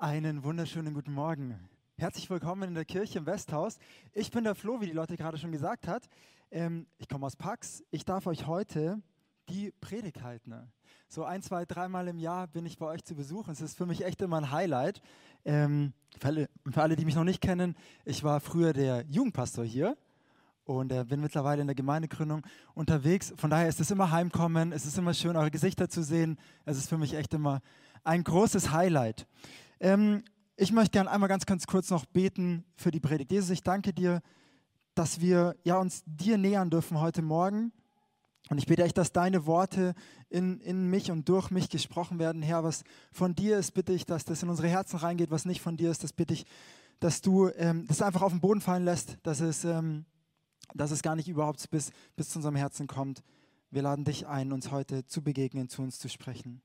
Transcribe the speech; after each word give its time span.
Einen 0.00 0.44
wunderschönen 0.44 0.94
guten 0.94 1.12
Morgen. 1.12 1.58
Herzlich 1.96 2.30
willkommen 2.30 2.68
in 2.68 2.74
der 2.76 2.84
Kirche 2.84 3.18
im 3.18 3.26
Westhaus. 3.26 3.80
Ich 4.12 4.30
bin 4.30 4.44
der 4.44 4.54
Flo, 4.54 4.80
wie 4.80 4.86
die 4.86 4.92
Leute 4.92 5.16
gerade 5.16 5.38
schon 5.38 5.50
gesagt 5.50 5.88
hat. 5.88 6.08
Ähm, 6.52 6.86
ich 6.98 7.08
komme 7.08 7.26
aus 7.26 7.34
Pax. 7.34 7.82
Ich 7.90 8.04
darf 8.04 8.28
euch 8.28 8.46
heute 8.46 9.02
die 9.48 9.72
Predigt 9.80 10.22
halten. 10.22 10.54
So 11.08 11.24
ein, 11.24 11.42
zwei, 11.42 11.64
dreimal 11.64 12.06
im 12.06 12.20
Jahr 12.20 12.46
bin 12.46 12.64
ich 12.64 12.78
bei 12.78 12.86
euch 12.86 13.02
zu 13.02 13.16
Besuch. 13.16 13.48
Es 13.48 13.60
ist 13.60 13.76
für 13.76 13.86
mich 13.86 14.04
echt 14.04 14.22
immer 14.22 14.36
ein 14.36 14.52
Highlight. 14.52 15.02
Ähm, 15.44 15.94
für, 16.20 16.28
alle, 16.28 16.48
für 16.70 16.80
alle, 16.80 16.94
die 16.94 17.04
mich 17.04 17.16
noch 17.16 17.24
nicht 17.24 17.40
kennen, 17.40 17.74
ich 18.04 18.22
war 18.22 18.38
früher 18.38 18.72
der 18.72 19.04
Jugendpastor 19.08 19.64
hier 19.64 19.96
und 20.62 20.92
äh, 20.92 21.04
bin 21.06 21.20
mittlerweile 21.20 21.62
in 21.62 21.66
der 21.66 21.74
Gemeindegründung 21.74 22.46
unterwegs. 22.72 23.34
Von 23.36 23.50
daher 23.50 23.68
ist 23.68 23.80
es 23.80 23.90
immer 23.90 24.12
Heimkommen. 24.12 24.70
Es 24.70 24.86
ist 24.86 24.96
immer 24.96 25.12
schön, 25.12 25.36
eure 25.36 25.50
Gesichter 25.50 25.88
zu 25.88 26.04
sehen. 26.04 26.38
Es 26.66 26.78
ist 26.78 26.88
für 26.88 26.98
mich 26.98 27.14
echt 27.14 27.34
immer 27.34 27.62
ein 28.04 28.22
großes 28.22 28.70
Highlight. 28.70 29.26
Ähm, 29.80 30.24
ich 30.56 30.72
möchte 30.72 30.90
gerne 30.90 31.10
einmal 31.10 31.28
ganz, 31.28 31.46
ganz 31.46 31.66
kurz 31.66 31.90
noch 31.90 32.04
beten 32.04 32.64
für 32.76 32.90
die 32.90 33.00
Predigt. 33.00 33.30
Jesus, 33.30 33.50
ich 33.50 33.62
danke 33.62 33.92
dir, 33.92 34.20
dass 34.94 35.20
wir 35.20 35.56
ja, 35.62 35.78
uns 35.78 36.02
dir 36.06 36.38
nähern 36.38 36.70
dürfen 36.70 37.00
heute 37.00 37.22
Morgen. 37.22 37.72
Und 38.50 38.58
ich 38.58 38.66
bete 38.66 38.82
echt, 38.82 38.98
dass 38.98 39.12
deine 39.12 39.46
Worte 39.46 39.94
in, 40.30 40.60
in 40.60 40.88
mich 40.88 41.10
und 41.10 41.28
durch 41.28 41.50
mich 41.50 41.68
gesprochen 41.68 42.18
werden. 42.18 42.42
Herr, 42.42 42.64
was 42.64 42.82
von 43.12 43.34
dir 43.34 43.58
ist, 43.58 43.72
bitte 43.72 43.92
ich, 43.92 44.06
dass 44.06 44.24
das 44.24 44.42
in 44.42 44.48
unsere 44.48 44.68
Herzen 44.68 44.96
reingeht. 44.96 45.30
Was 45.30 45.44
nicht 45.44 45.60
von 45.60 45.76
dir 45.76 45.90
ist, 45.90 46.02
das 46.02 46.12
bitte 46.12 46.34
ich, 46.34 46.46
dass 46.98 47.20
du 47.20 47.48
ähm, 47.50 47.86
das 47.86 48.02
einfach 48.02 48.22
auf 48.22 48.32
den 48.32 48.40
Boden 48.40 48.60
fallen 48.60 48.84
lässt, 48.84 49.18
dass 49.22 49.40
es, 49.40 49.64
ähm, 49.64 50.06
dass 50.74 50.90
es 50.90 51.02
gar 51.02 51.14
nicht 51.14 51.28
überhaupt 51.28 51.70
bis, 51.70 51.92
bis 52.16 52.30
zu 52.30 52.38
unserem 52.38 52.56
Herzen 52.56 52.86
kommt. 52.86 53.22
Wir 53.70 53.82
laden 53.82 54.04
dich 54.04 54.26
ein, 54.26 54.52
uns 54.52 54.70
heute 54.70 55.04
zu 55.04 55.22
begegnen, 55.22 55.68
zu 55.68 55.82
uns 55.82 55.98
zu 55.98 56.08
sprechen. 56.08 56.62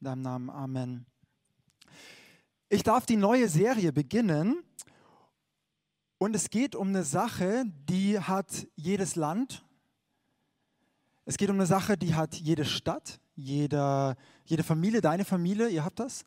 In 0.00 0.04
deinem 0.04 0.22
Namen, 0.22 0.50
Amen. 0.50 1.06
Ich 2.74 2.82
darf 2.82 3.04
die 3.04 3.18
neue 3.18 3.50
Serie 3.50 3.92
beginnen 3.92 4.64
und 6.16 6.34
es 6.34 6.48
geht 6.48 6.74
um 6.74 6.88
eine 6.88 7.02
Sache, 7.02 7.64
die 7.66 8.18
hat 8.18 8.66
jedes 8.76 9.14
Land. 9.14 9.62
Es 11.26 11.36
geht 11.36 11.50
um 11.50 11.56
eine 11.56 11.66
Sache, 11.66 11.98
die 11.98 12.14
hat 12.14 12.34
jede 12.34 12.64
Stadt, 12.64 13.20
jede, 13.34 14.16
jede 14.46 14.62
Familie, 14.62 15.02
deine 15.02 15.26
Familie, 15.26 15.68
ihr 15.68 15.84
habt 15.84 16.00
das. 16.00 16.24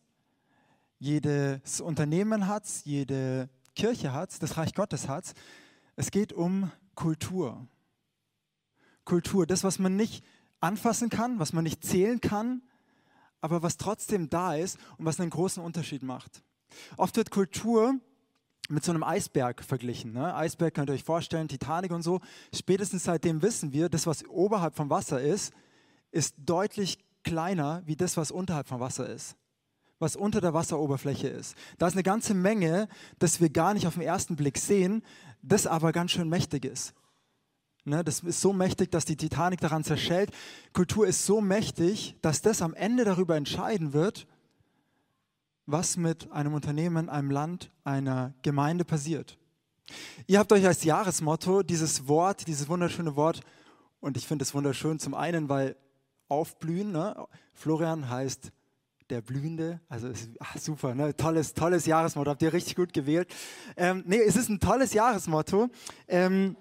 Jedes 0.99 1.81
Unternehmen 1.81 2.45
hat 2.45 2.65
es, 2.65 2.85
jede 2.85 3.49
Kirche 3.73 4.13
hat 4.13 4.29
es, 4.29 4.37
das 4.37 4.55
Reich 4.55 4.75
Gottes 4.75 5.07
hat 5.07 5.25
es. 5.25 5.33
Es 5.95 6.11
geht 6.11 6.31
um 6.31 6.71
Kultur. 6.93 7.67
Kultur, 9.03 9.47
das, 9.47 9.63
was 9.63 9.79
man 9.79 9.95
nicht 9.95 10.23
anfassen 10.59 11.09
kann, 11.09 11.39
was 11.39 11.53
man 11.53 11.63
nicht 11.63 11.83
zählen 11.83 12.21
kann, 12.21 12.61
aber 13.45 13.61
was 13.61 13.77
trotzdem 13.77 14.27
da 14.27 14.55
ist 14.55 14.79
und 14.97 15.05
was 15.05 15.19
einen 15.19 15.29
großen 15.29 15.63
Unterschied 15.63 16.01
macht. 16.01 16.41
Oft 16.97 17.15
wird 17.15 17.29
Kultur 17.29 17.93
mit 18.69 18.83
so 18.83 18.91
einem 18.91 19.03
Eisberg 19.03 19.63
verglichen. 19.63 20.13
Ne? 20.13 20.33
Eisberg 20.33 20.73
könnt 20.73 20.89
ihr 20.89 20.93
euch 20.93 21.03
vorstellen, 21.03 21.47
Titanic 21.47 21.91
und 21.91 22.01
so. 22.01 22.21
Spätestens 22.53 23.03
seitdem 23.03 23.43
wissen 23.43 23.71
wir, 23.71 23.87
das, 23.87 24.07
was 24.07 24.25
oberhalb 24.25 24.75
vom 24.75 24.89
Wasser 24.89 25.21
ist, 25.21 25.53
ist 26.11 26.33
deutlich 26.37 26.97
kleiner 27.23 27.83
wie 27.85 27.95
das, 27.95 28.17
was 28.17 28.31
unterhalb 28.31 28.67
vom 28.67 28.79
Wasser 28.79 29.07
ist. 29.07 29.35
Was 29.99 30.15
unter 30.15 30.41
der 30.41 30.55
Wasseroberfläche 30.55 31.27
ist. 31.27 31.55
Da 31.77 31.85
ist 31.85 31.93
eine 31.93 32.01
ganze 32.01 32.33
Menge, 32.33 32.87
das 33.19 33.39
wir 33.39 33.51
gar 33.51 33.75
nicht 33.75 33.85
auf 33.85 33.93
den 33.93 34.03
ersten 34.03 34.35
Blick 34.35 34.57
sehen, 34.57 35.03
das 35.43 35.67
aber 35.67 35.91
ganz 35.91 36.11
schön 36.11 36.29
mächtig 36.29 36.65
ist. 36.65 36.95
Ne, 37.87 38.03
das 38.03 38.21
ist 38.21 38.41
so 38.41 38.51
mächtig, 38.51 38.91
dass 38.91 39.05
die 39.05 39.15
Titanic 39.15 39.61
daran 39.61 39.83
zerschellt. 39.83 40.31
Kultur 40.73 41.05
ist 41.05 41.23
so 41.23 41.39
mächtig, 41.39 42.15
dass 42.23 42.41
das 42.41 42.63
am 42.63 42.73
Ende 42.73 43.05
darüber 43.05 43.35
entscheiden 43.35 43.93
wird, 43.93 44.25
was 45.67 45.95
mit 45.95 46.31
einem 46.31 46.55
Unternehmen, 46.55 47.09
einem 47.09 47.29
Land, 47.29 47.71
einer 47.83 48.33
Gemeinde 48.41 48.85
passiert. 48.85 49.37
Ihr 50.25 50.39
habt 50.39 50.51
euch 50.51 50.65
als 50.65 50.83
Jahresmotto 50.83 51.61
dieses 51.61 52.07
Wort, 52.07 52.47
dieses 52.47 52.67
wunderschöne 52.67 53.15
Wort, 53.15 53.41
und 53.99 54.17
ich 54.17 54.25
finde 54.25 54.43
es 54.43 54.55
wunderschön 54.55 54.97
zum 54.97 55.13
einen, 55.13 55.47
weil 55.47 55.75
aufblühen, 56.27 56.91
ne? 56.91 57.27
Florian 57.53 58.09
heißt 58.09 58.51
der 59.11 59.21
Blühende, 59.21 59.79
also 59.89 60.07
ist, 60.07 60.29
ach, 60.39 60.57
super, 60.57 60.95
ne? 60.95 61.15
tolles, 61.15 61.53
tolles 61.53 61.85
Jahresmotto, 61.85 62.31
habt 62.31 62.41
ihr 62.41 62.51
richtig 62.51 62.75
gut 62.75 62.93
gewählt. 62.93 63.31
Ähm, 63.77 64.03
nee, 64.07 64.19
es 64.19 64.35
ist 64.35 64.49
ein 64.49 64.59
tolles 64.59 64.93
Jahresmotto. 64.93 65.69
Ähm, 66.07 66.57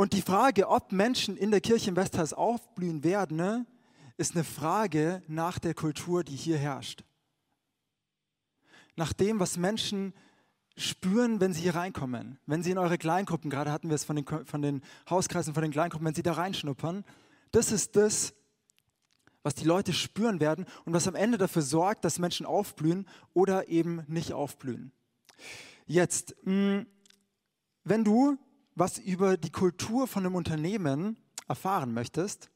und 0.00 0.14
die 0.14 0.22
Frage, 0.22 0.70
ob 0.70 0.92
Menschen 0.92 1.36
in 1.36 1.50
der 1.50 1.60
Kirche 1.60 1.90
im 1.90 1.96
Westhaus 1.96 2.32
aufblühen 2.32 3.04
werden, 3.04 3.36
ne, 3.36 3.66
ist 4.16 4.34
eine 4.34 4.44
Frage 4.44 5.22
nach 5.28 5.58
der 5.58 5.74
Kultur, 5.74 6.24
die 6.24 6.36
hier 6.36 6.56
herrscht. 6.56 7.04
Nach 8.96 9.12
dem, 9.12 9.40
was 9.40 9.58
Menschen 9.58 10.14
spüren, 10.74 11.38
wenn 11.40 11.52
sie 11.52 11.60
hier 11.60 11.74
reinkommen. 11.74 12.38
Wenn 12.46 12.62
sie 12.62 12.70
in 12.70 12.78
eure 12.78 12.96
Kleingruppen, 12.96 13.50
gerade 13.50 13.70
hatten 13.72 13.90
wir 13.90 13.94
es 13.94 14.04
von 14.04 14.16
den, 14.16 14.24
von 14.26 14.62
den 14.62 14.80
Hauskreisen, 15.10 15.52
von 15.52 15.62
den 15.62 15.70
Kleingruppen, 15.70 16.06
wenn 16.06 16.14
sie 16.14 16.22
da 16.22 16.32
reinschnuppern, 16.32 17.04
das 17.52 17.70
ist 17.70 17.94
das, 17.94 18.32
was 19.42 19.54
die 19.54 19.66
Leute 19.66 19.92
spüren 19.92 20.40
werden 20.40 20.64
und 20.86 20.94
was 20.94 21.08
am 21.08 21.14
Ende 21.14 21.36
dafür 21.36 21.60
sorgt, 21.60 22.06
dass 22.06 22.18
Menschen 22.18 22.46
aufblühen 22.46 23.06
oder 23.34 23.68
eben 23.68 24.02
nicht 24.06 24.32
aufblühen. 24.32 24.92
Jetzt, 25.84 26.36
mm, 26.46 26.86
wenn 27.84 28.02
du 28.02 28.38
was 28.74 28.98
über 28.98 29.36
die 29.36 29.50
Kultur 29.50 30.06
von 30.06 30.24
einem 30.24 30.34
Unternehmen 30.34 31.16
erfahren 31.48 31.92
möchtest 31.92 32.50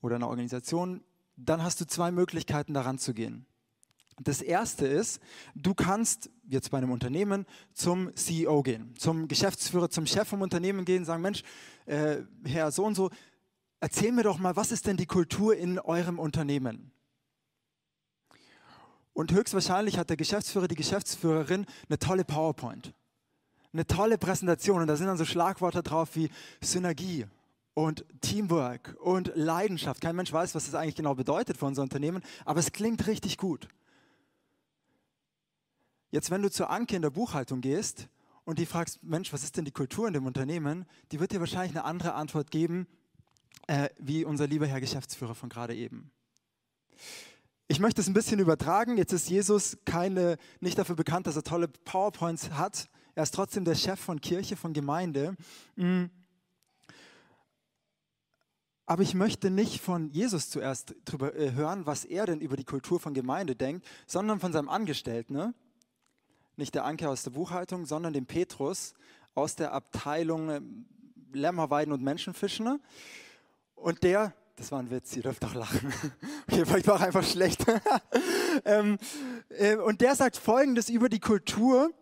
oder 0.00 0.16
einer 0.16 0.28
Organisation, 0.28 1.02
dann 1.36 1.62
hast 1.62 1.80
du 1.80 1.86
zwei 1.86 2.10
Möglichkeiten 2.10 2.74
daran 2.74 2.98
zu 2.98 3.12
gehen. 3.12 3.46
Das 4.18 4.40
erste 4.40 4.86
ist, 4.86 5.20
du 5.54 5.74
kannst 5.74 6.30
jetzt 6.48 6.70
bei 6.70 6.78
einem 6.78 6.90
Unternehmen 6.90 7.44
zum 7.74 8.14
CEO 8.16 8.62
gehen, 8.62 8.94
zum 8.96 9.28
Geschäftsführer, 9.28 9.90
zum 9.90 10.06
Chef 10.06 10.26
vom 10.26 10.40
Unternehmen 10.40 10.86
gehen, 10.86 11.04
sagen, 11.04 11.20
Mensch, 11.20 11.42
äh, 11.84 12.22
Herr 12.44 12.70
so 12.70 12.84
und 12.84 12.94
so, 12.94 13.10
erzähl 13.80 14.12
mir 14.12 14.22
doch 14.22 14.38
mal, 14.38 14.56
was 14.56 14.72
ist 14.72 14.86
denn 14.86 14.96
die 14.96 15.06
Kultur 15.06 15.54
in 15.54 15.78
eurem 15.78 16.18
Unternehmen? 16.18 16.92
Und 19.12 19.32
höchstwahrscheinlich 19.32 19.98
hat 19.98 20.08
der 20.08 20.16
Geschäftsführer, 20.16 20.68
die 20.68 20.74
Geschäftsführerin 20.76 21.66
eine 21.88 21.98
tolle 21.98 22.24
PowerPoint 22.24 22.94
eine 23.76 23.86
tolle 23.86 24.16
Präsentation 24.16 24.80
und 24.80 24.86
da 24.86 24.96
sind 24.96 25.06
dann 25.06 25.18
so 25.18 25.24
Schlagworte 25.24 25.82
drauf 25.82 26.16
wie 26.16 26.30
Synergie 26.62 27.26
und 27.74 28.06
Teamwork 28.22 28.96
und 29.00 29.32
Leidenschaft. 29.34 30.00
Kein 30.00 30.16
Mensch 30.16 30.32
weiß, 30.32 30.54
was 30.54 30.64
das 30.64 30.74
eigentlich 30.74 30.94
genau 30.94 31.14
bedeutet 31.14 31.58
für 31.58 31.66
unser 31.66 31.82
Unternehmen, 31.82 32.22
aber 32.46 32.60
es 32.60 32.72
klingt 32.72 33.06
richtig 33.06 33.36
gut. 33.36 33.68
Jetzt, 36.10 36.30
wenn 36.30 36.40
du 36.40 36.50
zur 36.50 36.70
Anke 36.70 36.96
in 36.96 37.02
der 37.02 37.10
Buchhaltung 37.10 37.60
gehst 37.60 38.08
und 38.44 38.58
die 38.58 38.64
fragst, 38.64 39.02
Mensch, 39.02 39.32
was 39.32 39.44
ist 39.44 39.58
denn 39.58 39.66
die 39.66 39.72
Kultur 39.72 40.06
in 40.08 40.14
dem 40.14 40.24
Unternehmen, 40.24 40.86
die 41.12 41.20
wird 41.20 41.32
dir 41.32 41.40
wahrscheinlich 41.40 41.76
eine 41.76 41.84
andere 41.84 42.14
Antwort 42.14 42.50
geben, 42.50 42.86
äh, 43.66 43.90
wie 43.98 44.24
unser 44.24 44.46
lieber 44.46 44.66
Herr 44.66 44.80
Geschäftsführer 44.80 45.34
von 45.34 45.50
gerade 45.50 45.74
eben. 45.74 46.10
Ich 47.68 47.80
möchte 47.80 48.00
es 48.00 48.06
ein 48.06 48.14
bisschen 48.14 48.38
übertragen. 48.38 48.96
Jetzt 48.96 49.12
ist 49.12 49.28
Jesus 49.28 49.76
keine, 49.84 50.38
nicht 50.60 50.78
dafür 50.78 50.94
bekannt, 50.94 51.26
dass 51.26 51.36
er 51.36 51.42
tolle 51.42 51.68
PowerPoints 51.68 52.52
hat, 52.52 52.88
er 53.16 53.22
ist 53.22 53.34
trotzdem 53.34 53.64
der 53.64 53.74
Chef 53.74 53.98
von 53.98 54.20
Kirche, 54.20 54.56
von 54.56 54.74
Gemeinde. 54.74 55.36
Mm. 55.74 56.04
Aber 58.84 59.02
ich 59.02 59.14
möchte 59.14 59.50
nicht 59.50 59.80
von 59.80 60.10
Jesus 60.10 60.50
zuerst 60.50 60.94
drüber 61.06 61.34
äh, 61.34 61.52
hören, 61.52 61.86
was 61.86 62.04
er 62.04 62.26
denn 62.26 62.42
über 62.42 62.56
die 62.56 62.64
Kultur 62.64 63.00
von 63.00 63.14
Gemeinde 63.14 63.56
denkt, 63.56 63.86
sondern 64.06 64.38
von 64.38 64.52
seinem 64.52 64.68
Angestellten. 64.68 65.32
Ne? 65.32 65.54
Nicht 66.56 66.74
der 66.74 66.84
Anker 66.84 67.08
aus 67.08 67.22
der 67.22 67.30
Buchhaltung, 67.30 67.86
sondern 67.86 68.12
dem 68.12 68.26
Petrus 68.26 68.92
aus 69.34 69.56
der 69.56 69.72
Abteilung 69.72 70.50
äh, 70.50 70.60
Lämmerweiden 71.32 71.94
und 71.94 72.02
Menschenfischen. 72.02 72.66
Ne? 72.66 72.80
Und 73.76 74.02
der, 74.02 74.34
das 74.56 74.70
war 74.72 74.80
ein 74.80 74.90
Witz, 74.90 75.16
ihr 75.16 75.22
dürft 75.22 75.42
doch 75.42 75.54
lachen. 75.54 75.90
Okay, 76.48 76.66
vielleicht 76.66 76.86
war 76.86 77.00
einfach 77.00 77.24
schlecht. 77.24 77.64
ähm, 78.66 78.98
äh, 79.48 79.76
und 79.76 80.02
der 80.02 80.14
sagt 80.14 80.36
Folgendes 80.36 80.90
über 80.90 81.08
die 81.08 81.18
Kultur 81.18 81.92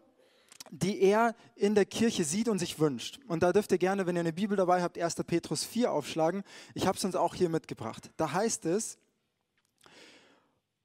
die 0.71 1.01
er 1.01 1.35
in 1.55 1.75
der 1.75 1.85
Kirche 1.85 2.25
sieht 2.25 2.49
und 2.49 2.59
sich 2.59 2.79
wünscht. 2.79 3.21
Und 3.29 3.43
da 3.43 3.53
dürft 3.53 3.73
ihr 3.73 3.79
gerne, 3.79 4.07
wenn 4.07 4.17
ihr 4.17 4.21
eine 4.21 4.33
Bibel 4.33 4.57
dabei 4.57 4.83
habt, 4.83 4.99
1. 4.99 5.17
Petrus 5.27 5.65
4 5.65 5.93
aufschlagen. 5.93 6.43
Ich 6.75 6.87
habe 6.87 6.97
es 6.99 7.05
uns 7.05 7.17
auch 7.17 7.35
hier 7.35 7.49
mitgebracht. 7.49 8.11
Da 8.17 8.33
heißt 8.33 8.67
es, 8.67 8.99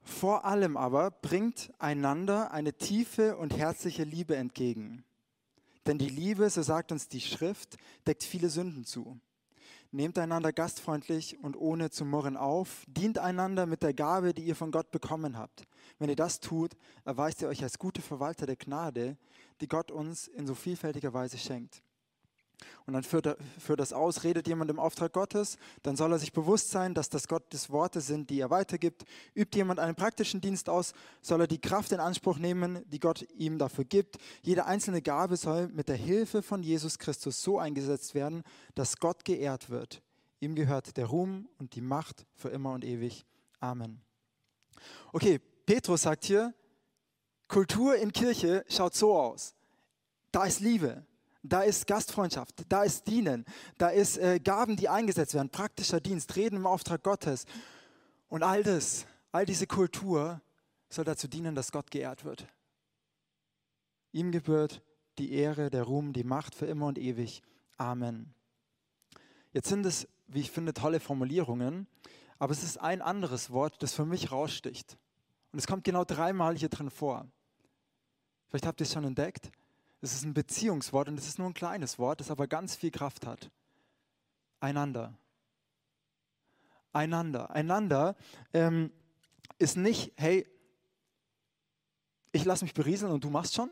vor 0.01 0.45
allem 0.45 0.75
aber 0.75 1.11
bringt 1.11 1.71
einander 1.79 2.51
eine 2.51 2.73
tiefe 2.73 3.37
und 3.37 3.55
herzliche 3.55 4.03
Liebe 4.03 4.35
entgegen. 4.35 5.03
Denn 5.85 5.97
die 5.97 6.09
Liebe, 6.09 6.49
so 6.49 6.61
sagt 6.61 6.91
uns 6.91 7.07
die 7.07 7.21
Schrift, 7.21 7.77
deckt 8.05 8.23
viele 8.23 8.49
Sünden 8.49 8.85
zu. 8.85 9.19
Nehmt 9.91 10.19
einander 10.19 10.53
gastfreundlich 10.53 11.39
und 11.41 11.55
ohne 11.55 11.89
zu 11.89 12.05
murren 12.05 12.37
auf, 12.37 12.83
dient 12.85 13.17
einander 13.17 13.65
mit 13.65 13.81
der 13.81 13.93
Gabe, 13.93 14.33
die 14.33 14.43
ihr 14.43 14.55
von 14.55 14.71
Gott 14.71 14.91
bekommen 14.91 15.35
habt. 15.35 15.63
Wenn 15.97 16.09
ihr 16.09 16.15
das 16.15 16.39
tut, 16.39 16.77
erweist 17.05 17.41
ihr 17.41 17.47
euch 17.47 17.63
als 17.63 17.79
gute 17.79 18.01
Verwalter 18.01 18.45
der 18.45 18.55
Gnade, 18.55 19.17
die 19.61 19.67
Gott 19.67 19.91
uns 19.91 20.27
in 20.27 20.47
so 20.47 20.55
vielfältiger 20.55 21.13
Weise 21.13 21.37
schenkt. 21.37 21.81
Und 22.85 22.93
dann 22.93 23.03
führt, 23.03 23.27
er, 23.27 23.37
führt 23.59 23.79
das 23.79 23.93
aus, 23.93 24.23
redet 24.23 24.47
jemand 24.47 24.71
im 24.71 24.79
Auftrag 24.79 25.13
Gottes, 25.13 25.57
dann 25.83 25.95
soll 25.95 26.11
er 26.11 26.19
sich 26.19 26.33
bewusst 26.33 26.71
sein, 26.71 26.93
dass 26.93 27.09
das 27.09 27.27
Gottes 27.27 27.69
Worte 27.69 28.01
sind, 28.01 28.29
die 28.29 28.39
er 28.39 28.49
weitergibt. 28.49 29.05
Übt 29.33 29.55
jemand 29.55 29.79
einen 29.79 29.95
praktischen 29.95 30.41
Dienst 30.41 30.69
aus, 30.69 30.93
soll 31.21 31.41
er 31.41 31.47
die 31.47 31.61
Kraft 31.61 31.91
in 31.91 31.99
Anspruch 31.99 32.37
nehmen, 32.37 32.83
die 32.89 32.99
Gott 32.99 33.25
ihm 33.35 33.59
dafür 33.59 33.85
gibt. 33.85 34.17
Jede 34.41 34.65
einzelne 34.65 35.01
Gabe 35.01 35.37
soll 35.37 35.67
mit 35.67 35.87
der 35.87 35.95
Hilfe 35.95 36.41
von 36.41 36.63
Jesus 36.63 36.99
Christus 36.99 37.41
so 37.41 37.59
eingesetzt 37.59 38.15
werden, 38.15 38.43
dass 38.75 38.97
Gott 38.97 39.23
geehrt 39.23 39.69
wird. 39.69 40.01
Ihm 40.39 40.55
gehört 40.55 40.97
der 40.97 41.05
Ruhm 41.05 41.47
und 41.59 41.75
die 41.75 41.81
Macht 41.81 42.25
für 42.33 42.49
immer 42.49 42.73
und 42.73 42.83
ewig. 42.83 43.25
Amen. 43.59 44.01
Okay, 45.11 45.39
Petrus 45.65 46.03
sagt 46.03 46.25
hier, 46.25 46.53
Kultur 47.49 47.95
in 47.95 48.13
Kirche 48.13 48.63
schaut 48.69 48.95
so 48.95 49.13
aus. 49.13 49.55
Da 50.31 50.45
ist 50.45 50.59
Liebe, 50.59 51.03
da 51.41 51.63
ist 51.63 51.87
Gastfreundschaft, 51.87 52.63
da 52.69 52.83
ist 52.83 53.07
Dienen, 53.07 53.43
da 53.79 53.89
ist 53.89 54.17
äh, 54.17 54.39
Gaben, 54.39 54.77
die 54.77 54.87
eingesetzt 54.87 55.33
werden, 55.33 55.49
praktischer 55.49 55.99
Dienst, 55.99 56.35
Reden 56.35 56.57
im 56.57 56.67
Auftrag 56.67 57.01
Gottes. 57.03 57.45
Und 58.29 58.43
all 58.43 58.61
das, 58.61 59.07
all 59.31 59.47
diese 59.47 59.65
Kultur 59.65 60.41
soll 60.89 61.05
dazu 61.05 61.27
dienen, 61.27 61.55
dass 61.55 61.71
Gott 61.71 61.89
geehrt 61.89 62.23
wird. 62.23 62.47
Ihm 64.11 64.31
gebührt 64.31 64.83
die 65.17 65.33
Ehre, 65.33 65.71
der 65.71 65.83
Ruhm, 65.83 66.13
die 66.13 66.23
Macht 66.23 66.53
für 66.53 66.67
immer 66.67 66.85
und 66.85 66.99
ewig. 66.99 67.41
Amen. 67.77 68.33
Jetzt 69.53 69.69
sind 69.69 69.85
es, 69.85 70.07
wie 70.27 70.41
ich 70.41 70.51
finde, 70.51 70.73
tolle 70.73 70.99
Formulierungen, 70.99 71.87
aber 72.37 72.51
es 72.51 72.63
ist 72.63 72.77
ein 72.77 73.01
anderes 73.01 73.49
Wort, 73.49 73.81
das 73.81 73.93
für 73.93 74.05
mich 74.05 74.31
raussticht. 74.31 74.97
Und 75.51 75.57
es 75.57 75.65
kommt 75.65 75.83
genau 75.83 76.05
dreimal 76.05 76.55
hier 76.55 76.69
drin 76.69 76.91
vor. 76.91 77.27
Vielleicht 78.49 78.65
habt 78.65 78.81
ihr 78.81 78.85
es 78.85 78.93
schon 78.93 79.03
entdeckt. 79.03 79.51
Es 80.01 80.13
ist 80.13 80.23
ein 80.23 80.33
Beziehungswort 80.33 81.07
und 81.07 81.19
es 81.19 81.27
ist 81.27 81.39
nur 81.39 81.47
ein 81.47 81.53
kleines 81.53 81.99
Wort, 81.99 82.19
das 82.19 82.31
aber 82.31 82.47
ganz 82.47 82.75
viel 82.75 82.91
Kraft 82.91 83.25
hat. 83.25 83.49
Einander. 84.59 85.13
Einander. 86.91 87.51
Einander 87.51 88.15
ähm, 88.53 88.91
ist 89.57 89.77
nicht, 89.77 90.13
hey, 90.17 90.47
ich 92.31 92.45
lasse 92.45 92.63
mich 92.63 92.73
berieseln 92.73 93.11
und 93.11 93.23
du 93.23 93.29
machst 93.29 93.55
schon. 93.55 93.71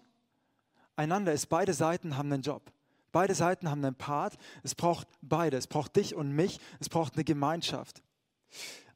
Einander 0.95 1.31
ist, 1.31 1.47
beide 1.47 1.73
Seiten 1.73 2.17
haben 2.17 2.31
einen 2.31 2.43
Job. 2.43 2.71
Beide 3.11 3.35
Seiten 3.35 3.69
haben 3.69 3.83
einen 3.83 3.95
Part. 3.95 4.37
Es 4.63 4.75
braucht 4.75 5.07
beide. 5.21 5.57
Es 5.57 5.67
braucht 5.67 5.95
dich 5.95 6.13
und 6.13 6.31
mich. 6.31 6.59
Es 6.79 6.89
braucht 6.89 7.15
eine 7.15 7.23
Gemeinschaft. 7.23 8.03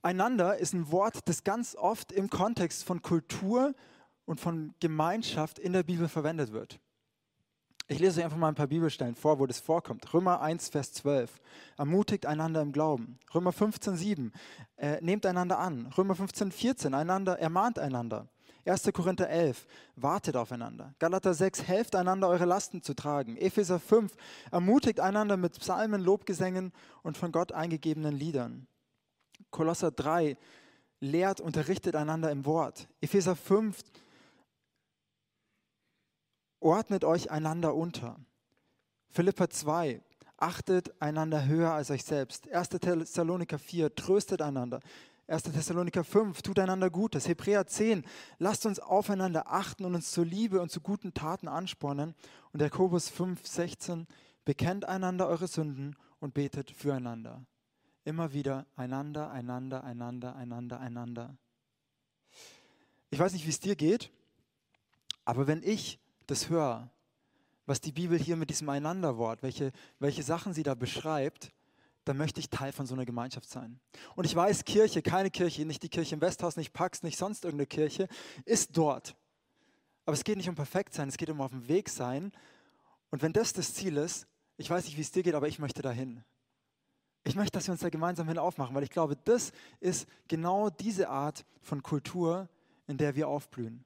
Einander 0.01 0.57
ist 0.57 0.73
ein 0.73 0.91
Wort, 0.91 1.19
das 1.25 1.43
ganz 1.43 1.75
oft 1.75 2.11
im 2.11 2.29
Kontext 2.29 2.83
von 2.83 3.01
Kultur 3.01 3.73
und 4.31 4.39
von 4.39 4.73
Gemeinschaft 4.79 5.59
in 5.59 5.73
der 5.73 5.83
Bibel 5.83 6.07
verwendet 6.07 6.53
wird. 6.53 6.79
Ich 7.89 7.99
lese 7.99 8.21
euch 8.21 8.23
einfach 8.23 8.37
mal 8.37 8.47
ein 8.47 8.55
paar 8.55 8.67
Bibelstellen 8.67 9.13
vor, 9.13 9.39
wo 9.39 9.45
das 9.45 9.59
vorkommt. 9.59 10.13
Römer 10.13 10.39
1, 10.39 10.69
Vers 10.69 10.93
12. 10.93 11.29
Ermutigt 11.77 12.25
einander 12.25 12.61
im 12.61 12.71
Glauben. 12.71 13.19
Römer 13.35 13.51
15, 13.51 13.97
7. 13.97 14.31
Äh, 14.77 15.01
nehmt 15.01 15.25
einander 15.25 15.59
an. 15.59 15.87
Römer 15.97 16.15
15, 16.15 16.53
14. 16.53 16.93
Einander, 16.93 17.39
ermahnt 17.39 17.77
einander. 17.77 18.29
1. 18.65 18.89
Korinther 18.93 19.27
11. 19.27 19.67
Wartet 19.97 20.37
aufeinander. 20.37 20.95
Galater 20.99 21.33
6. 21.33 21.63
Helft 21.63 21.93
einander, 21.97 22.29
eure 22.29 22.45
Lasten 22.45 22.81
zu 22.81 22.93
tragen. 22.93 23.35
Epheser 23.35 23.81
5. 23.81 24.15
Ermutigt 24.49 25.01
einander 25.01 25.35
mit 25.35 25.59
Psalmen, 25.59 26.01
Lobgesängen 26.01 26.71
und 27.03 27.17
von 27.17 27.33
Gott 27.33 27.51
eingegebenen 27.51 28.15
Liedern. 28.15 28.65
Kolosser 29.49 29.91
3. 29.91 30.37
Lehrt, 31.01 31.41
unterrichtet 31.41 31.97
einander 31.97 32.31
im 32.31 32.45
Wort. 32.45 32.87
Epheser 33.01 33.35
5 33.35 33.83
ordnet 36.61 37.03
euch 37.03 37.31
einander 37.31 37.75
unter. 37.75 38.17
Philippa 39.09 39.49
2, 39.49 40.01
achtet 40.37 41.01
einander 41.01 41.45
höher 41.45 41.73
als 41.73 41.91
euch 41.91 42.03
selbst. 42.03 42.49
1. 42.49 42.69
Thessaloniker 42.69 43.59
4, 43.59 43.93
tröstet 43.95 44.41
einander. 44.41 44.79
1. 45.27 45.43
Thessaloniker 45.43 46.03
5, 46.03 46.41
tut 46.41 46.59
einander 46.59 46.89
Gutes. 46.89 47.27
Hebräer 47.27 47.67
10, 47.67 48.03
lasst 48.37 48.65
uns 48.65 48.79
aufeinander 48.79 49.51
achten 49.51 49.85
und 49.85 49.95
uns 49.95 50.11
zur 50.11 50.25
Liebe 50.25 50.61
und 50.61 50.71
zu 50.71 50.81
guten 50.81 51.13
Taten 51.13 51.47
anspornen. 51.47 52.15
Und 52.53 52.61
Jakobus 52.61 53.09
5, 53.09 53.45
16, 53.45 54.07
bekennt 54.45 54.85
einander 54.85 55.27
eure 55.27 55.47
Sünden 55.47 55.95
und 56.19 56.33
betet 56.33 56.71
füreinander. 56.71 57.45
Immer 58.03 58.33
wieder 58.33 58.65
einander, 58.75 59.31
einander, 59.31 59.83
einander, 59.83 60.35
einander, 60.35 60.79
einander. 60.79 61.37
Ich 63.09 63.19
weiß 63.19 63.33
nicht, 63.33 63.45
wie 63.45 63.51
es 63.51 63.59
dir 63.59 63.75
geht, 63.75 64.11
aber 65.23 65.47
wenn 65.47 65.61
ich 65.63 66.00
das 66.31 66.49
höre, 66.49 66.89
was 67.65 67.81
die 67.81 67.91
Bibel 67.91 68.17
hier 68.17 68.35
mit 68.35 68.49
diesem 68.49 68.69
Einanderwort, 68.69 69.43
welche, 69.43 69.71
welche 69.99 70.23
Sachen 70.23 70.53
sie 70.53 70.63
da 70.63 70.73
beschreibt, 70.73 71.51
dann 72.05 72.17
möchte 72.17 72.39
ich 72.39 72.49
Teil 72.49 72.71
von 72.71 72.87
so 72.87 72.95
einer 72.95 73.05
Gemeinschaft 73.05 73.49
sein. 73.49 73.79
Und 74.15 74.25
ich 74.25 74.35
weiß, 74.35 74.65
Kirche, 74.65 75.01
keine 75.01 75.29
Kirche, 75.29 75.65
nicht 75.65 75.83
die 75.83 75.89
Kirche 75.89 76.15
im 76.15 76.21
Westhaus, 76.21 76.57
nicht 76.57 76.73
Pax, 76.73 77.03
nicht 77.03 77.17
sonst 77.17 77.45
irgendeine 77.45 77.67
Kirche, 77.67 78.07
ist 78.45 78.75
dort. 78.75 79.15
Aber 80.05 80.13
es 80.15 80.23
geht 80.23 80.37
nicht 80.37 80.49
um 80.49 80.55
perfekt 80.55 80.93
sein, 80.93 81.09
es 81.09 81.17
geht 81.17 81.29
um 81.29 81.41
auf 81.41 81.51
dem 81.51 81.67
Weg 81.67 81.89
sein. 81.89 82.31
Und 83.11 83.21
wenn 83.21 83.33
das 83.33 83.53
das 83.53 83.75
Ziel 83.75 83.97
ist, 83.97 84.25
ich 84.57 84.69
weiß 84.69 84.85
nicht, 84.85 84.97
wie 84.97 85.01
es 85.01 85.11
dir 85.11 85.21
geht, 85.21 85.35
aber 85.35 85.47
ich 85.47 85.59
möchte 85.59 85.81
dahin. 85.81 86.23
Ich 87.23 87.35
möchte, 87.35 87.51
dass 87.51 87.67
wir 87.67 87.73
uns 87.73 87.81
da 87.81 87.89
gemeinsam 87.89 88.27
hin 88.27 88.39
aufmachen, 88.39 88.73
weil 88.73 88.83
ich 88.83 88.89
glaube, 88.89 89.15
das 89.15 89.51
ist 89.79 90.07
genau 90.27 90.71
diese 90.71 91.09
Art 91.09 91.45
von 91.61 91.83
Kultur, 91.83 92.49
in 92.87 92.97
der 92.97 93.15
wir 93.15 93.27
aufblühen. 93.27 93.85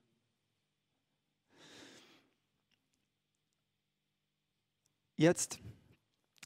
Jetzt 5.17 5.59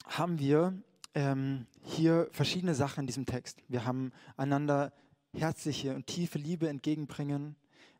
haben 0.05 0.37
wir 0.37 0.79
ähm, 1.15 1.65
hier 1.81 2.29
verschiedene 2.31 2.75
Sachen 2.75 3.01
in 3.01 3.07
diesem 3.07 3.25
Text. 3.25 3.57
Wir 3.67 3.83
haben 3.83 4.11
einander 4.37 4.93
herzliche 5.33 5.95
und 5.95 6.05
tiefe 6.05 6.37
Liebe 6.37 6.69
entgegenbringen. 6.69 7.55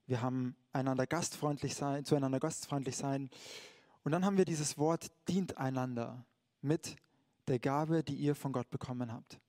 Wir 0.06 0.22
haben 0.22 0.56
einander 0.72 1.08
gastfreundlich 1.08 1.74
sein, 1.74 2.06
zueinander 2.06 2.40
gastfreundlich 2.40 2.98
sein. 2.98 3.32
Und 4.04 4.12
dann 4.12 4.24
haben 4.24 4.38
wir 4.38 4.46
dieses 4.46 4.78
Wort 4.78 5.08
dient 5.28 5.58
einander 5.58 6.24
mit 6.62 6.98
der 7.48 7.58
Gabe, 7.58 8.04
die 8.04 8.16
ihr 8.16 8.36
von 8.36 8.54
Gott 8.54 8.70
bekommen 8.70 9.12
habt. 9.12 9.40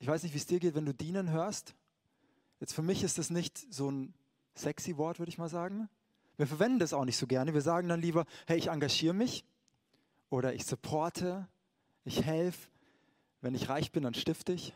Ich 0.00 0.08
weiß 0.08 0.24
nicht, 0.24 0.32
wie 0.34 0.38
es 0.38 0.46
dir 0.46 0.58
geht, 0.58 0.74
wenn 0.74 0.84
du 0.84 0.94
dienen 0.94 1.30
hörst. 1.30 1.76
Jetzt 2.58 2.72
für 2.72 2.82
mich 2.82 3.04
ist 3.04 3.18
das 3.18 3.30
nicht 3.30 3.72
so 3.72 3.88
ein 3.88 4.14
sexy 4.56 4.96
Wort, 4.96 5.20
würde 5.20 5.30
ich 5.30 5.38
mal 5.38 5.48
sagen. 5.48 5.88
Wir 6.38 6.48
verwenden 6.48 6.80
das 6.80 6.92
auch 6.92 7.04
nicht 7.04 7.16
so 7.16 7.28
gerne. 7.28 7.54
Wir 7.54 7.60
sagen 7.60 7.88
dann 7.88 8.00
lieber, 8.00 8.26
hey, 8.48 8.58
ich 8.58 8.66
engagiere 8.66 9.14
mich 9.14 9.44
oder 10.32 10.54
ich 10.54 10.64
supporte, 10.64 11.46
ich 12.04 12.24
helfe. 12.24 12.68
Wenn 13.42 13.54
ich 13.54 13.68
reich 13.68 13.92
bin, 13.92 14.02
dann 14.02 14.14
stifte 14.14 14.54
ich. 14.54 14.74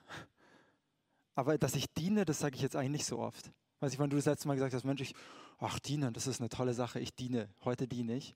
Aber 1.35 1.57
dass 1.57 1.75
ich 1.75 1.87
diene, 1.95 2.25
das 2.25 2.41
sage 2.41 2.57
ich 2.57 2.63
jetzt 2.63 2.77
eigentlich 2.77 2.91
nicht 2.91 3.07
so 3.07 3.19
oft. 3.19 3.51
Weiß 3.81 3.93
ich, 3.93 3.99
wann 3.99 4.11
du 4.11 4.17
das 4.17 4.27
letzte 4.27 4.49
Mal 4.49 4.55
gesagt 4.55 4.75
hast, 4.75 4.85
Mensch, 4.85 5.01
ich, 5.01 5.15
ach, 5.59 5.79
dienen, 5.79 6.13
das 6.13 6.27
ist 6.27 6.41
eine 6.41 6.51
tolle 6.51 6.75
Sache, 6.75 7.01
ich 7.01 7.15
diene, 7.15 7.49
heute 7.65 7.89
diene 7.89 8.17
ich. 8.17 8.35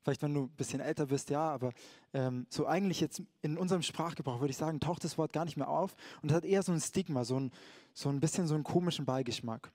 Vielleicht, 0.00 0.22
wenn 0.22 0.32
du 0.32 0.44
ein 0.44 0.50
bisschen 0.50 0.80
älter 0.80 1.06
bist, 1.06 1.30
ja, 1.30 1.50
aber 1.50 1.72
ähm, 2.14 2.46
so 2.48 2.66
eigentlich 2.66 3.00
jetzt 3.00 3.22
in 3.42 3.58
unserem 3.58 3.82
Sprachgebrauch 3.82 4.40
würde 4.40 4.50
ich 4.50 4.56
sagen, 4.56 4.80
taucht 4.80 5.04
das 5.04 5.18
Wort 5.18 5.32
gar 5.32 5.44
nicht 5.44 5.56
mehr 5.56 5.68
auf 5.68 5.94
und 6.22 6.30
es 6.30 6.34
hat 6.34 6.44
eher 6.44 6.62
so 6.62 6.72
ein 6.72 6.80
Stigma, 6.80 7.24
so 7.24 7.38
ein, 7.38 7.52
so 7.92 8.08
ein 8.08 8.18
bisschen 8.18 8.46
so 8.46 8.54
einen 8.54 8.64
komischen 8.64 9.04
Beigeschmack. 9.04 9.70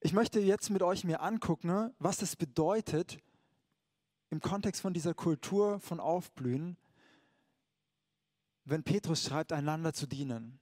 Ich 0.00 0.12
möchte 0.12 0.40
jetzt 0.40 0.70
mit 0.70 0.82
euch 0.82 1.04
mir 1.04 1.22
angucken, 1.22 1.68
ne, 1.68 1.94
was 1.98 2.22
es 2.22 2.36
bedeutet, 2.36 3.18
im 4.30 4.40
Kontext 4.40 4.80
von 4.82 4.92
dieser 4.92 5.14
Kultur 5.14 5.80
von 5.80 6.00
Aufblühen, 6.00 6.76
wenn 8.64 8.82
Petrus 8.82 9.22
schreibt, 9.24 9.52
einander 9.52 9.92
zu 9.92 10.06
dienen. 10.06 10.58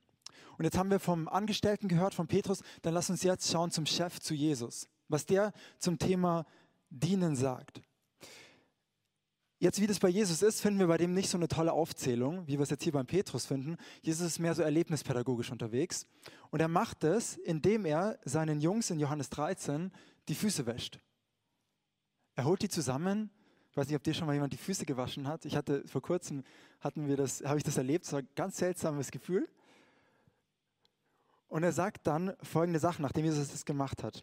Und 0.59 0.65
jetzt 0.65 0.77
haben 0.77 0.91
wir 0.91 1.01
vom 1.01 1.29
Angestellten 1.29 1.89
gehört, 1.89 2.15
von 2.15 2.27
Petrus, 2.27 2.63
dann 2.83 2.95
lass 2.95 3.11
uns 3.11 3.23
jetzt 3.23 3.51
schauen 3.51 3.71
zum 3.71 3.87
Chef, 3.87 4.21
zu 4.21 4.35
Jesus, 4.35 4.89
was 5.09 5.27
der 5.27 5.53
zum 5.79 5.99
Thema 5.99 6.47
Dienen 6.91 7.35
sagt. 7.35 7.83
Jetzt, 9.59 9.81
wie 9.81 9.87
das 9.87 9.99
bei 9.99 10.09
Jesus 10.09 10.43
ist, 10.43 10.61
finden 10.61 10.81
wir 10.81 10.89
bei 10.89 10.99
dem 10.99 11.15
nicht 11.15 11.31
so 11.31 11.39
eine 11.39 11.49
tolle 11.49 11.73
Aufzählung, 11.73 12.47
wie 12.47 12.59
wir 12.59 12.65
es 12.65 12.71
jetzt 12.71 12.83
hier 12.83 12.93
beim 12.93 13.07
Petrus 13.07 13.47
finden. 13.47 13.79
Jesus 14.03 14.27
ist 14.27 14.39
mehr 14.39 14.55
so 14.55 14.63
erlebnispädagogisch 14.63 15.51
unterwegs. 15.51 16.07
Und 16.51 16.61
er 16.61 16.69
macht 16.69 17.03
es, 17.03 17.39
indem 17.39 17.87
er 17.87 18.19
seinen 18.25 18.61
Jungs 18.61 18.91
in 18.91 19.01
Johannes 19.01 19.31
13 19.31 19.91
die 20.29 20.35
Füße 20.35 20.67
wäscht. 20.67 21.01
Er 22.35 22.45
holt 22.45 22.63
die 22.63 22.69
zusammen 22.69 23.31
ich 23.75 23.77
weiß 23.77 23.89
nicht, 23.89 23.97
ob 23.97 24.05
dir 24.05 24.15
schon 24.15 24.29
mal 24.29 24.35
jemand 24.35 24.53
die 24.53 24.57
Füße 24.57 24.87
gewaschen 24.87 25.27
hat. 25.27 25.45
Ich 25.47 25.57
hatte 25.57 25.83
vor 25.89 26.01
kurzem 26.01 26.45
hatten 26.79 27.09
wir 27.09 27.17
das, 27.17 27.43
habe 27.45 27.59
ich 27.59 27.65
das 27.65 27.77
erlebt. 27.77 28.11
War 28.13 28.21
ein 28.21 28.29
ganz 28.37 28.59
seltsames 28.59 29.11
Gefühl. 29.11 29.49
Und 31.49 31.65
er 31.65 31.73
sagt 31.73 32.07
dann 32.07 32.37
folgende 32.41 32.79
Sachen, 32.79 33.03
nachdem 33.03 33.25
Jesus 33.25 33.51
das 33.51 33.65
gemacht 33.65 34.05
hat. 34.05 34.23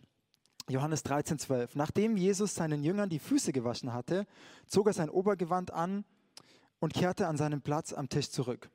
Johannes 0.70 1.04
13, 1.04 1.38
12. 1.38 1.76
Nachdem 1.76 2.16
Jesus 2.16 2.56
seinen 2.56 2.82
Jüngern 2.82 3.10
die 3.10 3.20
Füße 3.20 3.52
gewaschen 3.52 3.92
hatte, 3.92 4.26
zog 4.68 4.88
er 4.88 4.94
sein 4.94 5.10
Obergewand 5.10 5.74
an 5.74 6.06
und 6.80 6.94
kehrte 6.94 7.28
an 7.28 7.36
seinen 7.36 7.62
Platz 7.62 7.92
am 7.92 8.08
Tisch 8.08 8.30
zurück. 8.30 8.70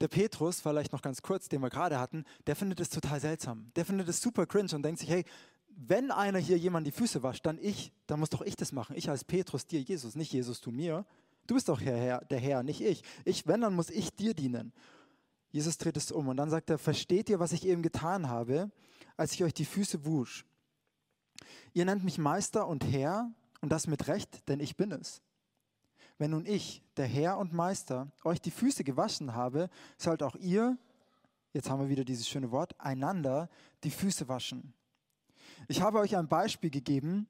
Der 0.00 0.08
Petrus, 0.08 0.62
vielleicht 0.62 0.94
noch 0.94 1.02
ganz 1.02 1.20
kurz, 1.20 1.50
den 1.50 1.60
wir 1.60 1.68
gerade 1.68 2.00
hatten, 2.00 2.24
der 2.46 2.56
findet 2.56 2.80
es 2.80 2.88
total 2.88 3.20
seltsam. 3.20 3.72
Der 3.76 3.84
findet 3.84 4.08
es 4.08 4.22
super 4.22 4.46
cringe 4.46 4.74
und 4.74 4.82
denkt 4.82 5.00
sich, 5.00 5.10
hey, 5.10 5.26
wenn 5.80 6.10
einer 6.10 6.40
hier 6.40 6.58
jemand 6.58 6.88
die 6.88 6.92
Füße 6.92 7.22
wascht, 7.22 7.46
dann 7.46 7.56
ich, 7.58 7.92
dann 8.08 8.18
muss 8.18 8.30
doch 8.30 8.42
ich 8.42 8.56
das 8.56 8.72
machen. 8.72 8.96
Ich 8.96 9.08
als 9.08 9.22
Petrus 9.22 9.64
dir, 9.64 9.80
Jesus, 9.80 10.16
nicht 10.16 10.32
Jesus, 10.32 10.60
du 10.60 10.72
mir. 10.72 11.06
Du 11.46 11.54
bist 11.54 11.68
doch 11.68 11.80
der 11.80 11.96
Herr, 11.96 12.24
der 12.24 12.40
Herr, 12.40 12.64
nicht 12.64 12.80
ich. 12.80 13.02
Ich, 13.24 13.46
wenn, 13.46 13.60
dann 13.60 13.74
muss 13.74 13.88
ich 13.88 14.14
dir 14.14 14.34
dienen. 14.34 14.72
Jesus 15.50 15.78
dreht 15.78 15.96
es 15.96 16.10
um 16.10 16.26
und 16.28 16.36
dann 16.36 16.50
sagt 16.50 16.68
er, 16.68 16.78
versteht 16.78 17.30
ihr, 17.30 17.38
was 17.38 17.52
ich 17.52 17.64
eben 17.64 17.82
getan 17.82 18.28
habe, 18.28 18.70
als 19.16 19.32
ich 19.32 19.44
euch 19.44 19.54
die 19.54 19.64
Füße 19.64 20.04
wusch? 20.04 20.44
Ihr 21.72 21.84
nennt 21.84 22.02
mich 22.02 22.18
Meister 22.18 22.66
und 22.66 22.84
Herr 22.84 23.30
und 23.60 23.70
das 23.70 23.86
mit 23.86 24.08
Recht, 24.08 24.48
denn 24.48 24.58
ich 24.58 24.76
bin 24.76 24.90
es. 24.90 25.22
Wenn 26.18 26.32
nun 26.32 26.44
ich, 26.44 26.82
der 26.96 27.06
Herr 27.06 27.38
und 27.38 27.52
Meister, 27.52 28.10
euch 28.24 28.40
die 28.40 28.50
Füße 28.50 28.82
gewaschen 28.82 29.34
habe, 29.34 29.70
sollt 29.96 30.24
auch 30.24 30.34
ihr, 30.34 30.76
jetzt 31.52 31.70
haben 31.70 31.80
wir 31.80 31.88
wieder 31.88 32.04
dieses 32.04 32.28
schöne 32.28 32.50
Wort, 32.50 32.74
einander 32.80 33.48
die 33.84 33.92
Füße 33.92 34.26
waschen. 34.26 34.74
Ich 35.66 35.82
habe 35.82 35.98
euch 35.98 36.16
ein 36.16 36.28
Beispiel 36.28 36.70
gegeben, 36.70 37.26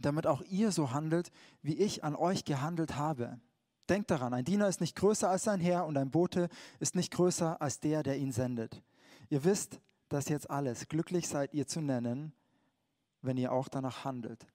damit 0.00 0.26
auch 0.26 0.42
ihr 0.42 0.72
so 0.72 0.92
handelt, 0.92 1.30
wie 1.62 1.76
ich 1.76 2.04
an 2.04 2.16
euch 2.16 2.44
gehandelt 2.44 2.96
habe. 2.96 3.40
Denkt 3.88 4.10
daran, 4.10 4.34
ein 4.34 4.44
Diener 4.44 4.68
ist 4.68 4.80
nicht 4.80 4.96
größer 4.96 5.28
als 5.28 5.44
sein 5.44 5.60
Herr 5.60 5.86
und 5.86 5.96
ein 5.96 6.10
Bote 6.10 6.48
ist 6.78 6.94
nicht 6.94 7.12
größer 7.12 7.60
als 7.60 7.80
der, 7.80 8.02
der 8.02 8.18
ihn 8.18 8.32
sendet. 8.32 8.82
Ihr 9.30 9.44
wisst 9.44 9.80
das 10.08 10.28
jetzt 10.28 10.50
alles. 10.50 10.88
Glücklich 10.88 11.28
seid 11.28 11.54
ihr 11.54 11.66
zu 11.66 11.80
nennen, 11.80 12.32
wenn 13.22 13.36
ihr 13.36 13.52
auch 13.52 13.68
danach 13.68 14.04
handelt. 14.04 14.46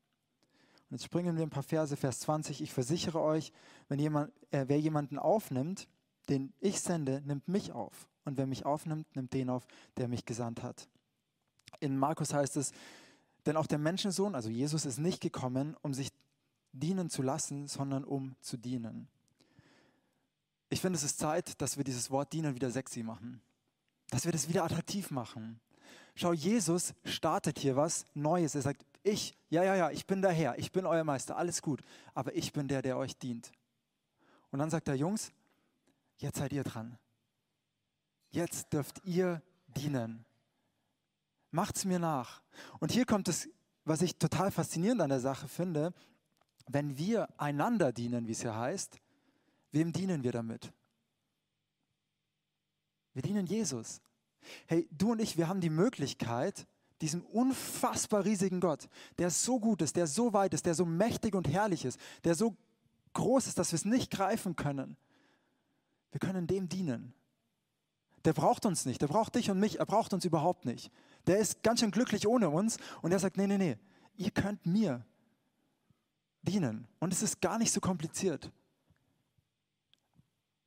Und 0.90 0.98
jetzt 0.98 1.06
springen 1.06 1.36
wir 1.36 1.44
ein 1.44 1.50
paar 1.50 1.64
Verse, 1.64 1.96
Vers 1.96 2.20
20. 2.22 2.62
Ich 2.62 2.72
versichere 2.72 3.20
euch, 3.22 3.52
wenn 3.88 4.00
jemand, 4.00 4.32
äh, 4.52 4.66
wer 4.68 4.80
jemanden 4.80 5.18
aufnimmt, 5.18 5.88
den 6.30 6.54
ich 6.60 6.80
sende, 6.82 7.22
nimmt 7.26 7.48
mich 7.48 7.72
auf. 7.72 8.08
Und 8.26 8.38
wer 8.38 8.46
mich 8.46 8.66
aufnimmt, 8.66 9.16
nimmt 9.16 9.34
den 9.34 9.50
auf, 9.50 9.66
der 9.98 10.08
mich 10.08 10.26
gesandt 10.26 10.64
hat. 10.64 10.88
In 11.80 11.98
Markus 11.98 12.34
heißt 12.34 12.58
es, 12.58 12.72
denn 13.46 13.58
auch 13.58 13.68
der 13.68 13.78
Menschensohn, 13.78 14.36
also 14.36 14.50
Jesus, 14.50 14.86
ist 14.86 15.00
nicht 15.00 15.22
gekommen, 15.22 15.76
um 15.82 15.94
sich 15.94 16.10
dienen 16.72 17.10
zu 17.10 17.22
lassen, 17.22 17.68
sondern 17.68 18.04
um 18.04 18.36
zu 18.42 18.58
dienen. 18.58 19.08
Ich 20.70 20.82
finde, 20.82 20.98
es 20.98 21.04
ist 21.04 21.20
Zeit, 21.20 21.62
dass 21.62 21.78
wir 21.78 21.84
dieses 21.84 22.10
Wort 22.10 22.34
dienen 22.34 22.56
wieder 22.56 22.72
sexy 22.72 23.04
machen. 23.04 23.42
Dass 24.10 24.26
wir 24.26 24.32
das 24.32 24.48
wieder 24.48 24.64
attraktiv 24.64 25.12
machen. 25.12 25.60
Schau, 26.16 26.34
Jesus 26.34 26.94
startet 27.04 27.60
hier 27.60 27.76
was 27.76 28.06
Neues. 28.14 28.56
Er 28.56 28.62
sagt, 28.62 28.86
ich, 29.04 29.38
ja, 29.50 29.64
ja, 29.64 29.76
ja, 29.76 29.92
ich 29.92 30.08
bin 30.08 30.22
der 30.22 30.32
Herr, 30.32 30.58
ich 30.58 30.72
bin 30.72 30.86
euer 30.86 31.04
Meister, 31.04 31.38
alles 31.38 31.62
gut, 31.62 31.82
aber 32.14 32.36
ich 32.36 32.54
bin 32.54 32.68
der, 32.68 32.82
der 32.82 32.98
euch 32.98 33.18
dient. 33.18 33.52
Und 34.50 34.60
dann 34.60 34.70
sagt 34.70 34.88
er, 34.88 34.96
Jungs, 34.96 35.32
jetzt 36.18 36.38
seid 36.38 36.54
ihr 36.54 36.64
dran. 36.64 36.98
Jetzt 38.30 38.72
dürft 38.72 39.02
ihr 39.06 39.42
dienen 39.68 40.26
macht's 41.54 41.86
mir 41.86 42.00
nach. 42.00 42.42
Und 42.80 42.92
hier 42.92 43.06
kommt 43.06 43.28
es, 43.28 43.50
was 43.86 44.02
ich 44.02 44.18
total 44.18 44.52
faszinierend 44.52 45.02
an 45.02 45.10
der 45.10 45.20
Sache 45.20 45.48
finde, 45.48 45.94
wenn 46.68 46.98
wir 46.98 47.28
einander 47.40 47.92
dienen, 47.92 48.28
wie 48.28 48.32
es 48.32 48.42
hier 48.42 48.56
heißt, 48.56 49.00
wem 49.72 49.92
dienen 49.92 50.24
wir 50.24 50.32
damit? 50.32 50.72
Wir 53.14 53.22
dienen 53.22 53.46
Jesus. 53.46 54.02
Hey, 54.66 54.88
du 54.92 55.12
und 55.12 55.22
ich, 55.22 55.38
wir 55.38 55.48
haben 55.48 55.62
die 55.62 55.70
Möglichkeit, 55.70 56.68
diesem 57.02 57.22
unfassbar 57.26 58.24
riesigen 58.24 58.60
Gott, 58.60 58.88
der 59.18 59.30
so 59.30 59.60
gut 59.60 59.82
ist, 59.82 59.96
der 59.96 60.08
so 60.08 60.34
weit 60.34 60.54
ist, 60.54 60.66
der 60.66 60.74
so 60.74 60.86
mächtig 60.86 61.36
und 61.36 61.48
herrlich 61.48 61.86
ist, 61.86 62.00
der 62.24 62.36
so 62.36 62.56
groß 63.14 63.48
ist, 63.48 63.60
dass 63.60 63.72
wir 63.72 63.78
es 63.78 63.86
nicht 63.86 64.10
greifen 64.12 64.56
können. 64.56 64.98
Wir 66.12 66.20
können 66.20 66.48
dem 66.48 66.70
dienen. 66.70 67.14
Der 68.26 68.34
braucht 68.34 68.66
uns 68.66 68.86
nicht, 68.86 69.02
der 69.02 69.08
braucht 69.08 69.36
dich 69.36 69.52
und 69.52 69.60
mich, 69.60 69.80
er 69.80 69.86
braucht 69.86 70.14
uns 70.14 70.24
überhaupt 70.24 70.66
nicht. 70.66 70.92
Der 71.28 71.38
ist 71.38 71.64
ganz 71.64 71.80
schön 71.80 71.92
glücklich 71.92 72.28
ohne 72.28 72.50
uns 72.50 72.78
und 73.02 73.12
er 73.12 73.20
sagt, 73.20 73.38
nee, 73.38 73.48
nee, 73.48 73.58
nee, 73.58 73.78
ihr 74.18 74.32
könnt 74.32 74.66
mir 74.66 75.06
dienen. 76.42 76.88
Und 77.00 77.14
es 77.14 77.22
ist 77.22 77.42
gar 77.42 77.58
nicht 77.58 77.72
so 77.72 77.80
kompliziert. 77.80 78.52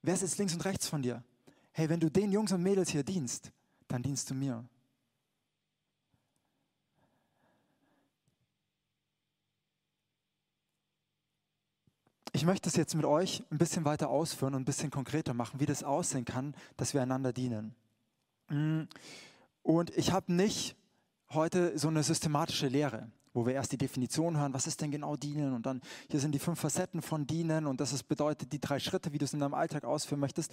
Wer 0.03 0.15
ist 0.15 0.23
jetzt 0.23 0.39
links 0.39 0.55
und 0.55 0.65
rechts 0.65 0.89
von 0.89 1.03
dir? 1.03 1.23
Hey, 1.73 1.89
wenn 1.89 2.01
du 2.01 2.11
den 2.11 2.33
Jungs 2.33 2.53
und 2.53 2.63
Mädels 2.63 2.91
hier 2.91 3.03
dienst, 3.03 3.53
dann 3.89 4.03
dienst 4.03 4.31
du 4.31 4.35
mir. 4.35 4.65
Ich 12.33 12.45
möchte 12.45 12.69
es 12.69 12.77
jetzt 12.77 12.95
mit 12.95 13.07
euch 13.07 13.43
ein 13.51 13.57
bisschen 13.57 13.85
weiter 13.87 14.11
ausführen 14.11 14.55
und 14.55 14.63
ein 14.63 14.67
bisschen 14.67 14.91
konkreter 14.91 15.33
machen, 15.33 15.59
wie 15.59 15.65
das 15.67 15.83
aussehen 15.83 16.27
kann, 16.27 16.55
dass 16.77 16.93
wir 16.93 17.01
einander 17.01 17.33
dienen. 17.33 17.75
Mm. 18.49 18.83
Und 19.67 19.91
ich 19.97 20.13
habe 20.13 20.33
nicht 20.33 20.77
heute 21.31 21.77
so 21.77 21.89
eine 21.89 22.05
systematische 22.05 22.69
Lehre, 22.69 23.11
wo 23.35 23.47
wir 23.47 23.55
erst 23.55 23.73
die 23.73 23.77
Definition 23.77 24.39
hören, 24.39 24.55
was 24.55 24.69
ist 24.69 24.81
denn 24.81 24.93
genau 24.93 25.17
dienen 25.17 25.55
und 25.55 25.67
dann 25.67 25.81
hier 26.09 26.21
sind 26.21 26.37
die 26.37 26.39
fünf 26.39 26.61
Facetten 26.61 27.03
von 27.03 27.27
dienen 27.27 27.67
und 27.67 27.81
das 27.81 27.93
ist, 27.93 28.05
bedeutet 28.05 28.53
die 28.53 28.61
drei 28.61 28.79
Schritte, 28.79 29.13
wie 29.13 29.19
du 29.19 29.25
es 29.25 29.33
in 29.33 29.41
deinem 29.41 29.55
Alltag 29.55 29.85
ausführen 29.85 30.21
möchtest. 30.21 30.53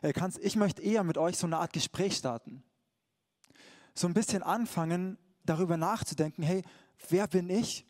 Äh, 0.00 0.14
kannst, 0.14 0.38
ich 0.38 0.56
möchte 0.56 0.80
eher 0.80 1.04
mit 1.04 1.18
euch 1.18 1.36
so 1.36 1.46
eine 1.46 1.58
Art 1.58 1.74
Gespräch 1.74 2.16
starten. 2.16 2.64
So 3.92 4.06
ein 4.06 4.14
bisschen 4.14 4.42
anfangen, 4.42 5.18
darüber 5.44 5.76
nachzudenken, 5.76 6.42
hey, 6.42 6.62
wer 7.10 7.26
bin 7.26 7.50
ich 7.50 7.84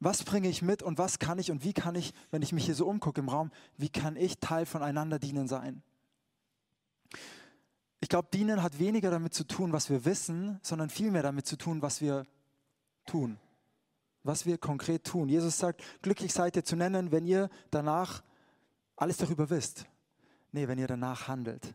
was 0.00 0.22
bringe 0.22 0.48
ich 0.48 0.62
mit 0.62 0.82
und 0.82 0.98
was 0.98 1.18
kann 1.18 1.38
ich 1.38 1.50
und 1.50 1.64
wie 1.64 1.72
kann 1.72 1.94
ich, 1.94 2.12
wenn 2.30 2.42
ich 2.42 2.52
mich 2.52 2.64
hier 2.64 2.74
so 2.74 2.86
umgucke 2.86 3.20
im 3.20 3.28
Raum, 3.28 3.50
wie 3.76 3.88
kann 3.88 4.16
ich 4.16 4.38
Teil 4.38 4.66
von 4.66 4.82
einander 4.82 5.18
dienen 5.18 5.48
sein? 5.48 5.82
Ich 8.04 8.10
glaube, 8.10 8.28
dienen 8.30 8.62
hat 8.62 8.78
weniger 8.78 9.10
damit 9.10 9.32
zu 9.32 9.44
tun, 9.44 9.72
was 9.72 9.88
wir 9.88 10.04
wissen, 10.04 10.60
sondern 10.60 10.90
vielmehr 10.90 11.22
damit 11.22 11.46
zu 11.46 11.56
tun, 11.56 11.80
was 11.80 12.02
wir 12.02 12.26
tun. 13.06 13.38
Was 14.24 14.44
wir 14.44 14.58
konkret 14.58 15.04
tun. 15.04 15.30
Jesus 15.30 15.58
sagt, 15.58 15.82
glücklich 16.02 16.34
seid 16.34 16.54
ihr 16.54 16.66
zu 16.66 16.76
nennen, 16.76 17.12
wenn 17.12 17.24
ihr 17.24 17.48
danach 17.70 18.22
alles 18.94 19.16
darüber 19.16 19.48
wisst. 19.48 19.86
Nee, 20.52 20.68
wenn 20.68 20.76
ihr 20.76 20.86
danach 20.86 21.28
handelt. 21.28 21.74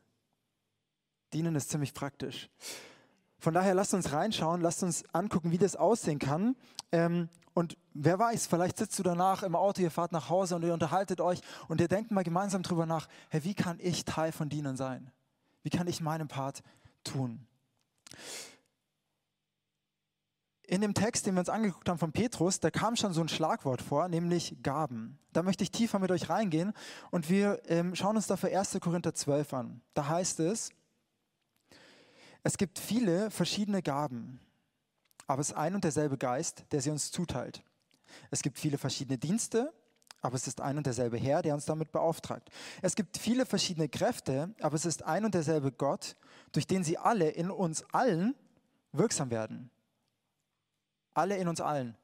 Dienen 1.34 1.56
ist 1.56 1.72
ziemlich 1.72 1.96
praktisch. 1.96 2.48
Von 3.40 3.56
daher 3.56 3.74
lasst 3.74 3.96
uns 3.96 4.12
reinschauen, 4.12 4.62
lasst 4.62 4.84
uns 4.84 5.04
angucken, 5.12 5.50
wie 5.50 5.58
das 5.58 5.76
aussehen 5.76 6.20
kann. 6.20 6.56
Ähm, 6.92 7.30
und 7.56 7.76
wer 7.96 8.20
weiß, 8.20 8.46
vielleicht 8.46 8.78
sitzt 8.78 9.00
du 9.00 9.02
danach 9.02 9.42
im 9.42 9.56
Auto, 9.56 9.82
ihr 9.82 9.90
fahrt 9.90 10.12
nach 10.12 10.30
Hause 10.30 10.58
und 10.58 10.64
ihr 10.64 10.76
unterhaltet 10.76 11.22
euch 11.22 11.42
und 11.68 11.82
ihr 11.82 11.88
denkt 11.88 12.12
mal 12.12 12.24
gemeinsam 12.24 12.62
drüber 12.62 12.86
nach, 12.86 13.08
hey, 13.32 13.44
wie 13.46 13.56
kann 13.56 13.80
ich 13.80 14.06
Teil 14.06 14.32
von 14.32 14.48
Dienen 14.48 14.78
sein? 14.78 15.12
Wie 15.64 15.70
kann 15.70 15.88
ich 15.88 16.02
meinen 16.02 16.28
Part 16.28 16.64
tun? 17.04 17.46
In 20.64 20.82
dem 20.82 20.94
Text, 20.94 21.26
den 21.26 21.34
wir 21.34 21.40
uns 21.40 21.50
angeguckt 21.50 21.90
haben 21.90 21.98
von 21.98 22.12
Petrus, 22.12 22.60
da 22.60 22.70
kam 22.70 22.96
schon 22.96 23.12
so 23.12 23.22
ein 23.22 23.28
Schlagwort 23.28 23.82
vor, 23.82 24.08
nämlich 24.08 24.62
Gaben. 24.62 25.18
Da 25.34 25.42
möchte 25.42 25.64
ich 25.64 25.72
tiefer 25.72 25.98
mit 25.98 26.12
euch 26.12 26.30
reingehen 26.30 26.74
und 27.10 27.28
wir 27.28 27.60
ähm, 27.66 27.96
schauen 27.96 28.16
uns 28.16 28.28
dafür 28.28 28.56
1. 28.58 28.78
Korinther 28.80 29.16
12 29.16 29.54
an. 29.54 29.82
Da 29.96 30.08
heißt 30.08 30.40
es, 30.42 30.70
es 32.44 32.58
gibt 32.58 32.78
viele 32.78 33.32
verschiedene 33.32 33.82
Gaben, 33.82 34.40
aber 35.26 35.42
es 35.42 35.50
ist 35.50 35.56
ein 35.56 35.74
und 35.74 35.84
derselbe 35.84 36.18
Geist, 36.18 36.66
der 36.72 36.82
sie 36.82 36.92
uns 36.92 37.12
zuteilt. 37.12 37.64
Es 38.30 38.44
gibt 38.44 38.60
viele 38.60 38.78
verschiedene 38.78 39.18
Dienste, 39.18 39.74
aber 40.22 40.36
es 40.36 40.48
ist 40.48 40.62
ein 40.62 40.78
und 40.78 40.86
derselbe 40.86 41.18
Herr, 41.18 41.42
der 41.42 41.54
uns 41.54 41.66
damit 41.66 41.92
beauftragt. 41.92 42.50
Es 42.82 42.96
gibt 42.96 43.18
viele 43.18 43.46
verschiedene 43.46 43.88
Kräfte, 43.88 44.54
aber 44.60 44.76
es 44.76 44.86
ist 44.86 45.04
ein 45.04 45.26
und 45.26 45.34
derselbe 45.34 45.72
Gott, 45.72 46.16
durch 46.52 46.68
den 46.68 46.84
sie 46.84 46.98
alle 46.98 47.30
in 47.30 47.52
uns 47.52 47.84
allen 47.94 48.36
wirksam 48.92 49.32
werden. 49.32 49.70
Alle 51.14 51.38
in 51.38 51.48
uns 51.48 51.62
allen. 51.62 51.96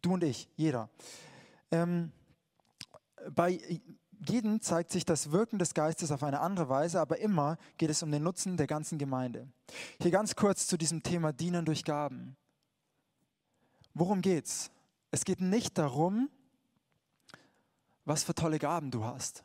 Du 0.00 0.14
und 0.14 0.24
ich, 0.24 0.48
jeder. 0.56 0.88
Ähm, 1.70 2.12
bei 3.30 3.60
jedem 4.26 4.60
zeigt 4.60 4.90
sich 4.90 5.04
das 5.04 5.30
Wirken 5.30 5.58
des 5.58 5.74
Geistes 5.74 6.10
auf 6.10 6.22
eine 6.22 6.40
andere 6.40 6.68
Weise, 6.68 7.00
aber 7.00 7.18
immer 7.18 7.56
geht 7.76 7.90
es 7.90 8.02
um 8.02 8.10
den 8.10 8.22
Nutzen 8.22 8.56
der 8.56 8.66
ganzen 8.66 8.98
Gemeinde. 8.98 9.48
Hier 10.00 10.10
ganz 10.10 10.34
kurz 10.34 10.66
zu 10.66 10.76
diesem 10.76 11.02
Thema 11.02 11.32
Dienen 11.32 11.64
durch 11.64 11.84
Gaben. 11.84 12.36
Worum 13.94 14.20
geht's? 14.20 14.70
Es 15.10 15.24
geht 15.24 15.40
nicht 15.40 15.78
darum, 15.78 16.28
was 18.08 18.24
für 18.24 18.34
tolle 18.34 18.58
Gaben 18.58 18.90
du 18.90 19.04
hast, 19.04 19.44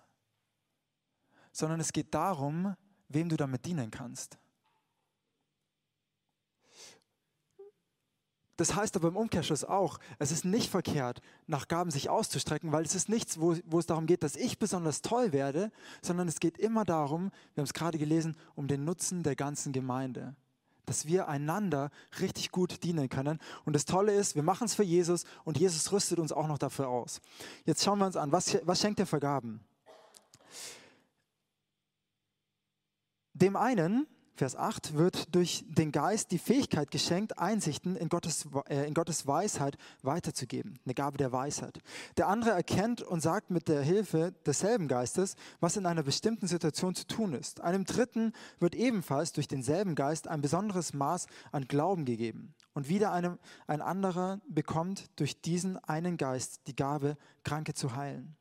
sondern 1.51 1.81
es 1.81 1.91
geht 1.91 2.13
darum, 2.13 2.75
wem 3.09 3.27
du 3.27 3.35
damit 3.35 3.65
dienen 3.65 3.91
kannst. 3.91 4.37
Das 8.55 8.75
heißt 8.75 8.95
aber 8.95 9.09
im 9.09 9.17
Umkehrschluss 9.17 9.65
auch, 9.65 9.99
es 10.19 10.31
ist 10.31 10.45
nicht 10.45 10.69
verkehrt, 10.69 11.21
nach 11.47 11.67
Gaben 11.67 11.91
sich 11.91 12.09
auszustrecken, 12.09 12.71
weil 12.71 12.85
es 12.85 12.95
ist 12.95 13.09
nichts, 13.09 13.41
wo, 13.41 13.57
wo 13.65 13.79
es 13.79 13.87
darum 13.87 14.05
geht, 14.05 14.23
dass 14.23 14.37
ich 14.37 14.59
besonders 14.59 15.01
toll 15.01 15.33
werde, 15.33 15.71
sondern 16.01 16.27
es 16.29 16.39
geht 16.39 16.57
immer 16.57 16.85
darum, 16.85 17.31
wir 17.55 17.61
haben 17.61 17.65
es 17.65 17.73
gerade 17.73 17.97
gelesen, 17.97 18.37
um 18.55 18.67
den 18.67 18.85
Nutzen 18.85 19.23
der 19.23 19.35
ganzen 19.35 19.73
Gemeinde. 19.73 20.35
Dass 20.85 21.05
wir 21.05 21.27
einander 21.27 21.91
richtig 22.19 22.51
gut 22.51 22.83
dienen 22.83 23.09
können. 23.09 23.39
Und 23.65 23.73
das 23.73 23.85
Tolle 23.85 24.13
ist, 24.13 24.35
wir 24.35 24.43
machen 24.43 24.65
es 24.65 24.75
für 24.75 24.83
Jesus 24.83 25.25
und 25.45 25.57
Jesus 25.57 25.91
rüstet 25.91 26.19
uns 26.19 26.31
auch 26.31 26.47
noch 26.47 26.57
dafür 26.57 26.89
aus. 26.89 27.21
Jetzt 27.65 27.83
schauen 27.83 27.99
wir 27.99 28.05
uns 28.05 28.17
an, 28.17 28.31
was, 28.31 28.57
was 28.63 28.81
schenkt 28.81 28.99
er 28.99 29.05
für 29.05 29.19
Gaben? 29.19 29.61
Dem 33.33 33.55
einen 33.55 34.07
Vers 34.35 34.55
8 34.55 34.95
wird 34.95 35.35
durch 35.35 35.63
den 35.67 35.91
Geist 35.91 36.31
die 36.31 36.39
Fähigkeit 36.39 36.89
geschenkt, 36.89 37.37
Einsichten 37.37 37.95
in 37.95 38.09
Gottes, 38.09 38.47
äh, 38.67 38.87
in 38.87 38.95
Gottes 38.95 39.27
Weisheit 39.27 39.77
weiterzugeben, 40.01 40.79
eine 40.85 40.95
Gabe 40.95 41.17
der 41.17 41.31
Weisheit. 41.31 41.79
Der 42.17 42.27
andere 42.27 42.49
erkennt 42.49 43.03
und 43.03 43.21
sagt 43.21 43.51
mit 43.51 43.67
der 43.67 43.83
Hilfe 43.83 44.33
desselben 44.47 44.87
Geistes, 44.87 45.35
was 45.59 45.77
in 45.77 45.85
einer 45.85 46.01
bestimmten 46.01 46.47
Situation 46.47 46.95
zu 46.95 47.05
tun 47.05 47.33
ist. 47.33 47.61
Einem 47.61 47.85
Dritten 47.85 48.33
wird 48.59 48.73
ebenfalls 48.73 49.33
durch 49.33 49.47
denselben 49.47 49.93
Geist 49.93 50.27
ein 50.27 50.41
besonderes 50.41 50.93
Maß 50.93 51.27
an 51.51 51.67
Glauben 51.67 52.03
gegeben. 52.03 52.55
Und 52.73 52.89
wieder 52.89 53.11
einem, 53.11 53.37
ein 53.67 53.81
anderer 53.81 54.41
bekommt 54.47 55.11
durch 55.15 55.41
diesen 55.41 55.77
einen 55.77 56.17
Geist 56.17 56.61
die 56.65 56.75
Gabe, 56.75 57.17
Kranke 57.43 57.75
zu 57.75 57.95
heilen. 57.95 58.35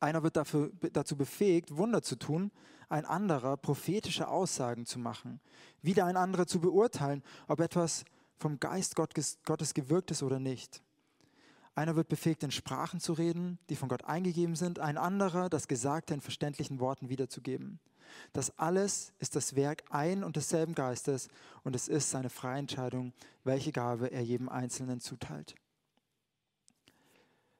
Einer 0.00 0.22
wird 0.22 0.36
dafür, 0.36 0.72
dazu 0.94 1.14
befähigt, 1.14 1.76
Wunder 1.76 2.00
zu 2.00 2.16
tun, 2.16 2.50
ein 2.90 3.06
anderer 3.06 3.56
prophetische 3.56 4.28
Aussagen 4.28 4.84
zu 4.84 4.98
machen, 4.98 5.40
wieder 5.80 6.04
ein 6.04 6.16
anderer 6.16 6.46
zu 6.46 6.60
beurteilen, 6.60 7.22
ob 7.48 7.60
etwas 7.60 8.04
vom 8.36 8.60
Geist 8.60 8.96
Gottes 8.96 9.74
gewirkt 9.74 10.10
ist 10.10 10.22
oder 10.22 10.38
nicht. 10.38 10.82
Einer 11.74 11.96
wird 11.96 12.08
befähigt, 12.08 12.42
in 12.42 12.50
Sprachen 12.50 13.00
zu 13.00 13.12
reden, 13.12 13.58
die 13.68 13.76
von 13.76 13.88
Gott 13.88 14.04
eingegeben 14.04 14.56
sind, 14.56 14.80
ein 14.80 14.98
anderer 14.98 15.48
das 15.48 15.68
Gesagte 15.68 16.14
in 16.14 16.20
verständlichen 16.20 16.80
Worten 16.80 17.08
wiederzugeben. 17.08 17.78
Das 18.32 18.58
alles 18.58 19.12
ist 19.18 19.36
das 19.36 19.54
Werk 19.54 19.84
ein 19.88 20.24
und 20.24 20.34
desselben 20.34 20.74
Geistes 20.74 21.28
und 21.62 21.76
es 21.76 21.86
ist 21.86 22.10
seine 22.10 22.28
freie 22.28 22.58
Entscheidung, 22.58 23.12
welche 23.44 23.70
Gabe 23.70 24.10
er 24.10 24.22
jedem 24.22 24.48
Einzelnen 24.48 25.00
zuteilt. 25.00 25.54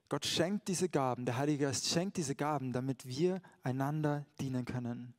Gott 0.08 0.26
schenkt 0.26 0.66
diese 0.66 0.88
Gaben, 0.88 1.24
der 1.24 1.36
Heilige 1.36 1.66
Geist 1.66 1.86
schenkt 1.86 2.16
diese 2.16 2.34
Gaben, 2.34 2.72
damit 2.72 3.06
wir 3.06 3.40
einander 3.62 4.26
dienen 4.40 4.64
können. 4.64 5.14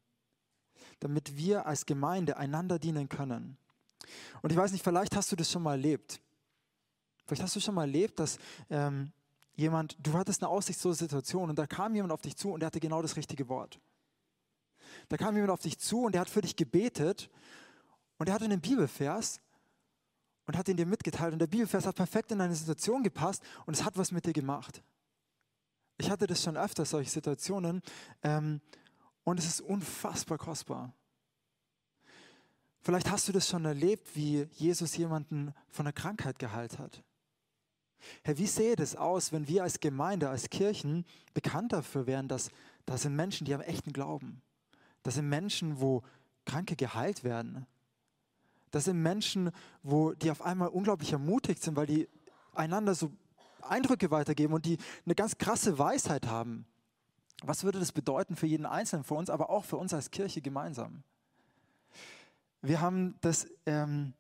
Damit 1.02 1.36
wir 1.36 1.66
als 1.66 1.86
Gemeinde 1.86 2.38
einander 2.38 2.80
dienen 2.80 3.10
können. 3.10 3.58
Und 4.42 4.52
ich 4.52 4.58
weiß 4.58 4.72
nicht, 4.72 4.84
vielleicht 4.84 5.16
hast 5.16 5.32
du 5.32 5.36
das 5.36 5.52
schon 5.52 5.64
mal 5.64 5.74
erlebt. 5.74 6.22
Vielleicht 7.26 7.44
hast 7.44 7.56
du 7.56 7.60
schon 7.60 7.76
mal 7.76 7.84
erlebt, 7.84 8.20
dass 8.20 8.40
ähm, 8.70 9.12
jemand, 9.56 9.98
du 10.00 10.14
hattest 10.14 10.42
eine 10.42 10.50
aussichtslose 10.50 11.00
Situation 11.00 11.50
und 11.50 11.60
da 11.60 11.68
kam 11.68 11.96
jemand 11.96 12.14
auf 12.14 12.22
dich 12.22 12.36
zu 12.36 12.52
und 12.52 12.62
der 12.62 12.68
hatte 12.68 12.80
genau 12.80 13.02
das 13.02 13.16
richtige 13.16 13.48
Wort. 13.50 13.80
Da 15.10 15.18
kam 15.18 15.36
jemand 15.36 15.52
auf 15.52 15.62
dich 15.62 15.78
zu 15.78 16.04
und 16.04 16.14
der 16.14 16.22
hat 16.22 16.30
für 16.30 16.42
dich 16.42 16.56
gebetet 16.56 17.30
und 18.18 18.28
er 18.28 18.36
hatte 18.36 18.46
einen 18.46 18.62
Bibelvers 18.62 19.42
und 20.46 20.58
hat 20.58 20.68
ihn 20.68 20.78
dir 20.78 20.86
mitgeteilt. 20.86 21.34
Und 21.34 21.40
der 21.40 21.48
Bibelvers 21.48 21.86
hat 21.86 21.96
perfekt 21.96 22.32
in 22.32 22.40
deine 22.40 22.56
Situation 22.56 23.04
gepasst 23.04 23.44
und 23.66 23.74
es 23.74 23.84
hat 23.84 23.98
was 23.98 24.12
mit 24.12 24.26
dir 24.26 24.34
gemacht. 24.34 24.84
Ich 25.98 26.10
hatte 26.10 26.28
das 26.28 26.44
schon 26.44 26.58
öfter, 26.58 26.84
solche 26.84 27.12
Situationen, 27.12 27.82
ähm, 28.24 28.60
und 29.24 29.40
es 29.40 29.46
ist 29.46 29.62
unfassbar 29.62 30.38
kostbar. 30.38 30.94
Vielleicht 32.82 33.12
hast 33.12 33.28
du 33.28 33.32
das 33.32 33.48
schon 33.48 33.66
erlebt, 33.66 34.16
wie 34.16 34.48
Jesus 34.54 34.98
jemanden 34.98 35.54
von 35.70 35.86
einer 35.86 35.94
Krankheit 35.94 36.40
geheilt 36.40 36.80
hat. 36.80 37.04
Herr, 38.24 38.38
wie 38.40 38.48
sähe 38.48 38.76
das 38.76 38.96
aus, 38.96 39.32
wenn 39.32 39.48
wir 39.48 39.62
als 39.62 39.80
Gemeinde, 39.80 40.30
als 40.30 40.50
Kirchen 40.50 41.06
bekannt 41.36 41.74
dafür 41.74 42.08
wären, 42.08 42.28
dass 42.28 42.50
da 42.88 42.98
sind 42.98 43.16
Menschen, 43.16 43.46
die 43.46 43.54
haben 43.54 43.62
echten 43.62 43.94
Glauben. 43.94 44.42
Das 45.04 45.16
sind 45.16 45.30
Menschen, 45.30 45.80
wo 45.80 46.02
Kranke 46.46 46.76
geheilt 46.76 47.24
werden. 47.24 47.68
Das 48.72 48.86
sind 48.86 49.02
Menschen, 49.02 49.52
wo 49.84 50.14
die 50.14 50.32
auf 50.32 50.42
einmal 50.42 50.70
unglaublich 50.70 51.12
ermutigt 51.12 51.62
sind, 51.62 51.76
weil 51.76 51.86
die 51.86 52.10
einander 52.54 52.96
so 52.96 53.12
Eindrücke 53.62 54.10
weitergeben 54.10 54.54
und 54.54 54.66
die 54.66 54.78
eine 55.06 55.14
ganz 55.14 55.38
krasse 55.38 55.78
Weisheit 55.78 56.26
haben. 56.26 56.66
Was 57.42 57.64
würde 57.64 57.80
das 57.80 57.92
bedeuten 57.92 58.36
für 58.36 58.48
jeden 58.48 58.66
Einzelnen 58.66 59.04
von 59.04 59.18
uns, 59.18 59.30
aber 59.30 59.50
auch 59.50 59.66
für 59.66 59.78
uns 59.78 59.94
als 59.94 60.12
Kirche 60.12 60.42
gemeinsam? 60.42 61.04
Wir 62.62 62.80
haben 62.80 63.16
das 63.22 63.48
ähm, 63.66 64.14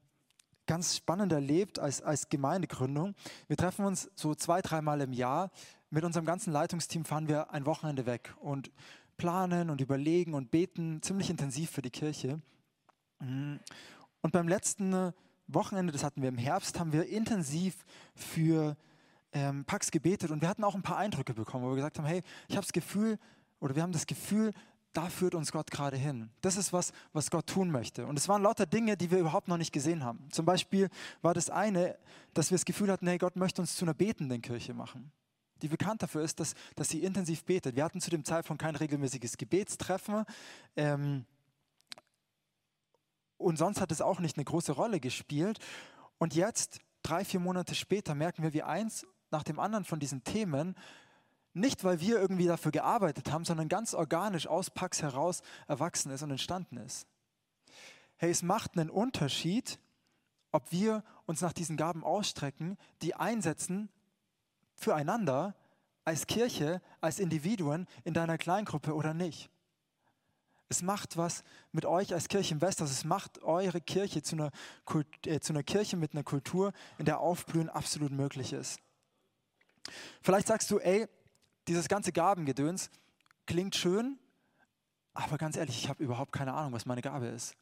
ganz 0.65 0.95
spannend 0.95 1.31
erlebt 1.31 1.77
als, 1.77 2.01
als 2.01 2.29
Gemeindegründung. 2.29 3.13
Wir 3.47 3.57
treffen 3.57 3.85
uns 3.85 4.09
so 4.15 4.33
zwei, 4.33 4.61
dreimal 4.61 5.01
im 5.01 5.13
Jahr. 5.13 5.51
Mit 5.91 6.03
unserem 6.03 6.25
ganzen 6.25 6.51
Leitungsteam 6.51 7.05
fahren 7.05 7.27
wir 7.27 7.51
ein 7.51 7.65
Wochenende 7.65 8.05
weg 8.05 8.33
und 8.39 8.71
planen 9.17 9.69
und 9.69 9.81
überlegen 9.81 10.33
und 10.33 10.49
beten 10.49 11.01
ziemlich 11.03 11.29
intensiv 11.29 11.69
für 11.69 11.83
die 11.83 11.91
Kirche. 11.91 12.41
Mhm. 13.19 13.59
Und 14.21 14.31
beim 14.31 14.47
letzten 14.47 15.13
Wochenende, 15.47 15.93
das 15.93 16.03
hatten 16.03 16.21
wir 16.21 16.29
im 16.29 16.37
Herbst, 16.37 16.79
haben 16.79 16.93
wir 16.93 17.07
intensiv 17.07 17.85
für 18.15 18.77
ähm, 19.33 19.65
Pax 19.65 19.91
gebetet 19.91 20.31
und 20.31 20.41
wir 20.41 20.49
hatten 20.49 20.63
auch 20.63 20.75
ein 20.75 20.81
paar 20.81 20.97
Eindrücke 20.97 21.33
bekommen, 21.33 21.65
wo 21.65 21.69
wir 21.69 21.75
gesagt 21.75 21.97
haben, 21.97 22.05
hey, 22.05 22.21
ich 22.47 22.55
habe 22.55 22.65
das 22.65 22.73
Gefühl, 22.73 23.17
oder 23.59 23.75
wir 23.75 23.83
haben 23.83 23.91
das 23.91 24.07
Gefühl, 24.07 24.53
da 24.93 25.07
führt 25.07 25.35
uns 25.35 25.51
Gott 25.51 25.71
gerade 25.71 25.95
hin. 25.95 26.29
Das 26.41 26.57
ist 26.57 26.73
was, 26.73 26.91
was 27.13 27.31
Gott 27.31 27.47
tun 27.47 27.71
möchte. 27.71 28.05
Und 28.05 28.17
es 28.17 28.27
waren 28.27 28.41
lauter 28.41 28.65
Dinge, 28.65 28.97
die 28.97 29.09
wir 29.09 29.19
überhaupt 29.19 29.47
noch 29.47 29.57
nicht 29.57 29.71
gesehen 29.71 30.03
haben. 30.03 30.27
Zum 30.31 30.45
Beispiel 30.45 30.89
war 31.21 31.33
das 31.33 31.49
eine, 31.49 31.97
dass 32.33 32.51
wir 32.51 32.57
das 32.57 32.65
Gefühl 32.65 32.91
hatten, 32.91 33.07
hey, 33.07 33.17
Gott 33.17 33.35
möchte 33.35 33.61
uns 33.61 33.75
zu 33.75 33.85
einer 33.85 33.93
betenden 33.93 34.41
Kirche 34.41 34.73
machen, 34.73 35.11
die 35.61 35.69
bekannt 35.69 36.03
dafür 36.03 36.23
ist, 36.23 36.39
dass, 36.39 36.55
dass 36.75 36.89
sie 36.89 37.03
intensiv 37.03 37.45
betet. 37.45 37.75
Wir 37.75 37.85
hatten 37.85 38.01
zu 38.01 38.09
dem 38.09 38.25
Zeitpunkt 38.25 38.61
kein 38.61 38.75
regelmäßiges 38.75 39.37
Gebetstreffen. 39.37 40.25
Ähm, 40.75 41.25
und 43.37 43.57
sonst 43.57 43.79
hat 43.79 43.91
es 43.91 44.01
auch 44.01 44.19
nicht 44.19 44.37
eine 44.37 44.43
große 44.45 44.73
Rolle 44.73 44.99
gespielt. 44.99 45.59
Und 46.17 46.35
jetzt, 46.35 46.79
drei, 47.01 47.23
vier 47.23 47.39
Monate 47.39 47.75
später, 47.75 48.13
merken 48.13 48.43
wir, 48.43 48.53
wie 48.53 48.63
eins 48.63 49.07
nach 49.31 49.43
dem 49.43 49.59
anderen 49.59 49.85
von 49.85 49.99
diesen 49.99 50.23
Themen, 50.23 50.75
nicht 51.53 51.83
weil 51.83 51.99
wir 51.99 52.19
irgendwie 52.19 52.47
dafür 52.47 52.71
gearbeitet 52.71 53.31
haben, 53.31 53.45
sondern 53.45 53.67
ganz 53.67 53.93
organisch 53.93 54.47
aus 54.47 54.69
Pax 54.69 55.01
heraus 55.01 55.41
erwachsen 55.67 56.11
ist 56.11 56.23
und 56.23 56.31
entstanden 56.31 56.77
ist. 56.77 57.07
Hey, 58.17 58.29
es 58.29 58.43
macht 58.43 58.77
einen 58.77 58.89
Unterschied, 58.89 59.79
ob 60.51 60.71
wir 60.71 61.03
uns 61.25 61.41
nach 61.41 61.53
diesen 61.53 61.77
Gaben 61.77 62.03
ausstrecken, 62.03 62.77
die 63.01 63.15
einsetzen 63.15 63.89
füreinander 64.75 65.55
als 66.05 66.27
Kirche, 66.27 66.81
als 66.99 67.19
Individuen 67.19 67.87
in 68.03 68.13
deiner 68.13 68.37
Kleingruppe 68.37 68.93
oder 68.93 69.13
nicht. 69.13 69.49
Es 70.69 70.81
macht 70.81 71.17
was 71.17 71.43
mit 71.73 71.85
euch 71.85 72.13
als 72.13 72.29
Kirche 72.29 72.53
im 72.53 72.61
West. 72.61 72.81
Also 72.81 72.93
es 72.93 73.03
macht 73.03 73.43
eure 73.43 73.81
Kirche 73.81 74.21
zu 74.21 74.35
einer, 74.35 74.51
Kult, 74.85 75.27
äh, 75.27 75.41
zu 75.41 75.51
einer 75.51 75.63
Kirche 75.63 75.97
mit 75.97 76.13
einer 76.13 76.23
Kultur, 76.23 76.71
in 76.97 77.05
der 77.05 77.19
Aufblühen 77.19 77.69
absolut 77.69 78.11
möglich 78.11 78.53
ist. 78.53 78.79
Vielleicht 80.21 80.47
sagst 80.47 80.69
du, 80.71 80.79
ey, 80.79 81.07
dieses 81.67 81.87
ganze 81.87 82.11
Gabengedöns 82.11 82.89
klingt 83.45 83.75
schön, 83.75 84.17
aber 85.13 85.37
ganz 85.37 85.57
ehrlich, 85.57 85.77
ich 85.77 85.89
habe 85.89 86.03
überhaupt 86.03 86.31
keine 86.31 86.53
Ahnung, 86.53 86.73
was 86.73 86.85
meine 86.85 87.01
Gabe 87.01 87.27
ist. 87.27 87.55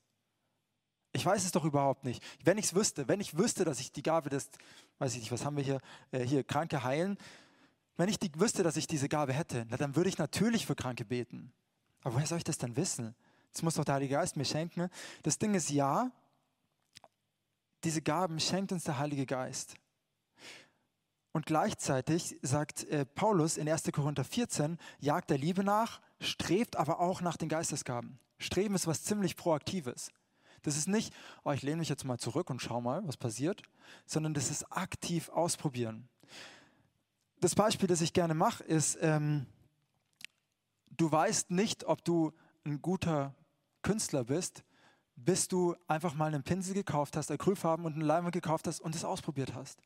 Ich 1.11 1.25
weiß 1.25 1.43
es 1.43 1.51
doch 1.51 1.65
überhaupt 1.65 2.05
nicht. 2.05 2.23
Wenn 2.43 2.57
ich 2.57 2.65
es 2.65 2.75
wüsste, 2.75 3.07
wenn 3.07 3.19
ich 3.19 3.37
wüsste, 3.37 3.65
dass 3.65 3.79
ich 3.79 3.91
die 3.91 4.03
Gabe 4.03 4.29
des, 4.29 4.49
weiß 4.99 5.13
ich 5.13 5.21
nicht, 5.21 5.31
was 5.31 5.43
haben 5.43 5.57
wir 5.57 5.63
hier, 5.63 5.79
äh, 6.11 6.19
hier, 6.23 6.43
Kranke 6.43 6.83
heilen, 6.83 7.17
wenn 7.97 8.09
ich 8.09 8.19
die, 8.19 8.31
wüsste, 8.39 8.61
dass 8.61 8.77
ich 8.77 8.85
diese 8.85 9.09
Gabe 9.09 9.33
hätte, 9.33 9.65
na, 9.69 9.77
dann 9.77 9.95
würde 9.95 10.09
ich 10.09 10.17
natürlich 10.17 10.67
für 10.67 10.75
Kranke 10.75 11.05
beten. 11.05 11.51
Aber 12.03 12.15
woher 12.15 12.27
soll 12.27 12.37
ich 12.37 12.43
das 12.43 12.59
denn 12.59 12.75
wissen? 12.77 13.15
Das 13.51 13.63
muss 13.63 13.75
doch 13.75 13.83
der 13.83 13.95
Heilige 13.95 14.13
Geist 14.13 14.37
mir 14.37 14.45
schenken. 14.45 14.89
Das 15.23 15.39
Ding 15.39 15.55
ist 15.55 15.71
ja, 15.71 16.11
diese 17.83 18.01
Gaben 18.01 18.39
schenkt 18.39 18.71
uns 18.71 18.83
der 18.83 18.99
Heilige 18.99 19.25
Geist. 19.25 19.75
Und 21.31 21.45
gleichzeitig 21.45 22.37
sagt 22.41 22.85
äh, 22.85 23.05
Paulus 23.05 23.57
in 23.57 23.69
1. 23.69 23.83
Korinther 23.91 24.23
14, 24.23 24.77
jagt 24.99 25.29
der 25.29 25.37
Liebe 25.37 25.63
nach, 25.63 26.01
strebt 26.19 26.75
aber 26.75 26.99
auch 26.99 27.21
nach 27.21 27.37
den 27.37 27.49
Geistesgaben. 27.49 28.19
Streben 28.39 28.75
ist 28.75 28.87
was 28.87 29.03
ziemlich 29.03 29.35
Proaktives. 29.35 30.11
Das 30.63 30.75
ist 30.75 30.87
nicht, 30.87 31.13
oh, 31.43 31.51
ich 31.51 31.61
lehne 31.61 31.77
mich 31.77 31.89
jetzt 31.89 32.03
mal 32.03 32.17
zurück 32.17 32.49
und 32.49 32.61
schau 32.61 32.81
mal, 32.81 33.07
was 33.07 33.17
passiert, 33.17 33.61
sondern 34.05 34.33
das 34.33 34.49
ist 34.49 34.71
aktiv 34.71 35.29
ausprobieren. 35.29 36.09
Das 37.39 37.55
Beispiel, 37.55 37.87
das 37.87 38.01
ich 38.01 38.11
gerne 38.11 38.33
mache, 38.33 38.63
ist, 38.63 38.97
ähm, 39.01 39.45
du 40.89 41.09
weißt 41.11 41.51
nicht, 41.51 41.85
ob 41.85 42.03
du 42.03 42.33
ein 42.65 42.81
guter 42.81 43.33
Künstler 43.81 44.25
bist, 44.25 44.63
bis 45.15 45.47
du 45.47 45.75
einfach 45.87 46.15
mal 46.15 46.27
einen 46.27 46.43
Pinsel 46.43 46.73
gekauft 46.73 47.15
hast, 47.15 47.31
Acrylfarben 47.31 47.85
und 47.85 47.93
einen 47.93 48.01
Leinwand 48.01 48.33
gekauft 48.33 48.67
hast 48.67 48.81
und 48.81 48.95
es 48.95 49.05
ausprobiert 49.05 49.53
hast. 49.53 49.81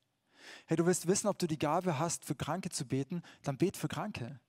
Hey, 0.65 0.77
du 0.77 0.85
willst 0.85 1.07
wissen, 1.07 1.27
ob 1.27 1.37
du 1.39 1.47
die 1.47 1.59
Gabe 1.59 1.99
hast, 1.99 2.25
für 2.25 2.35
Kranke 2.35 2.69
zu 2.69 2.85
beten, 2.85 3.21
dann 3.43 3.57
bet 3.57 3.77
für 3.77 3.87
Kranke. 3.87 4.39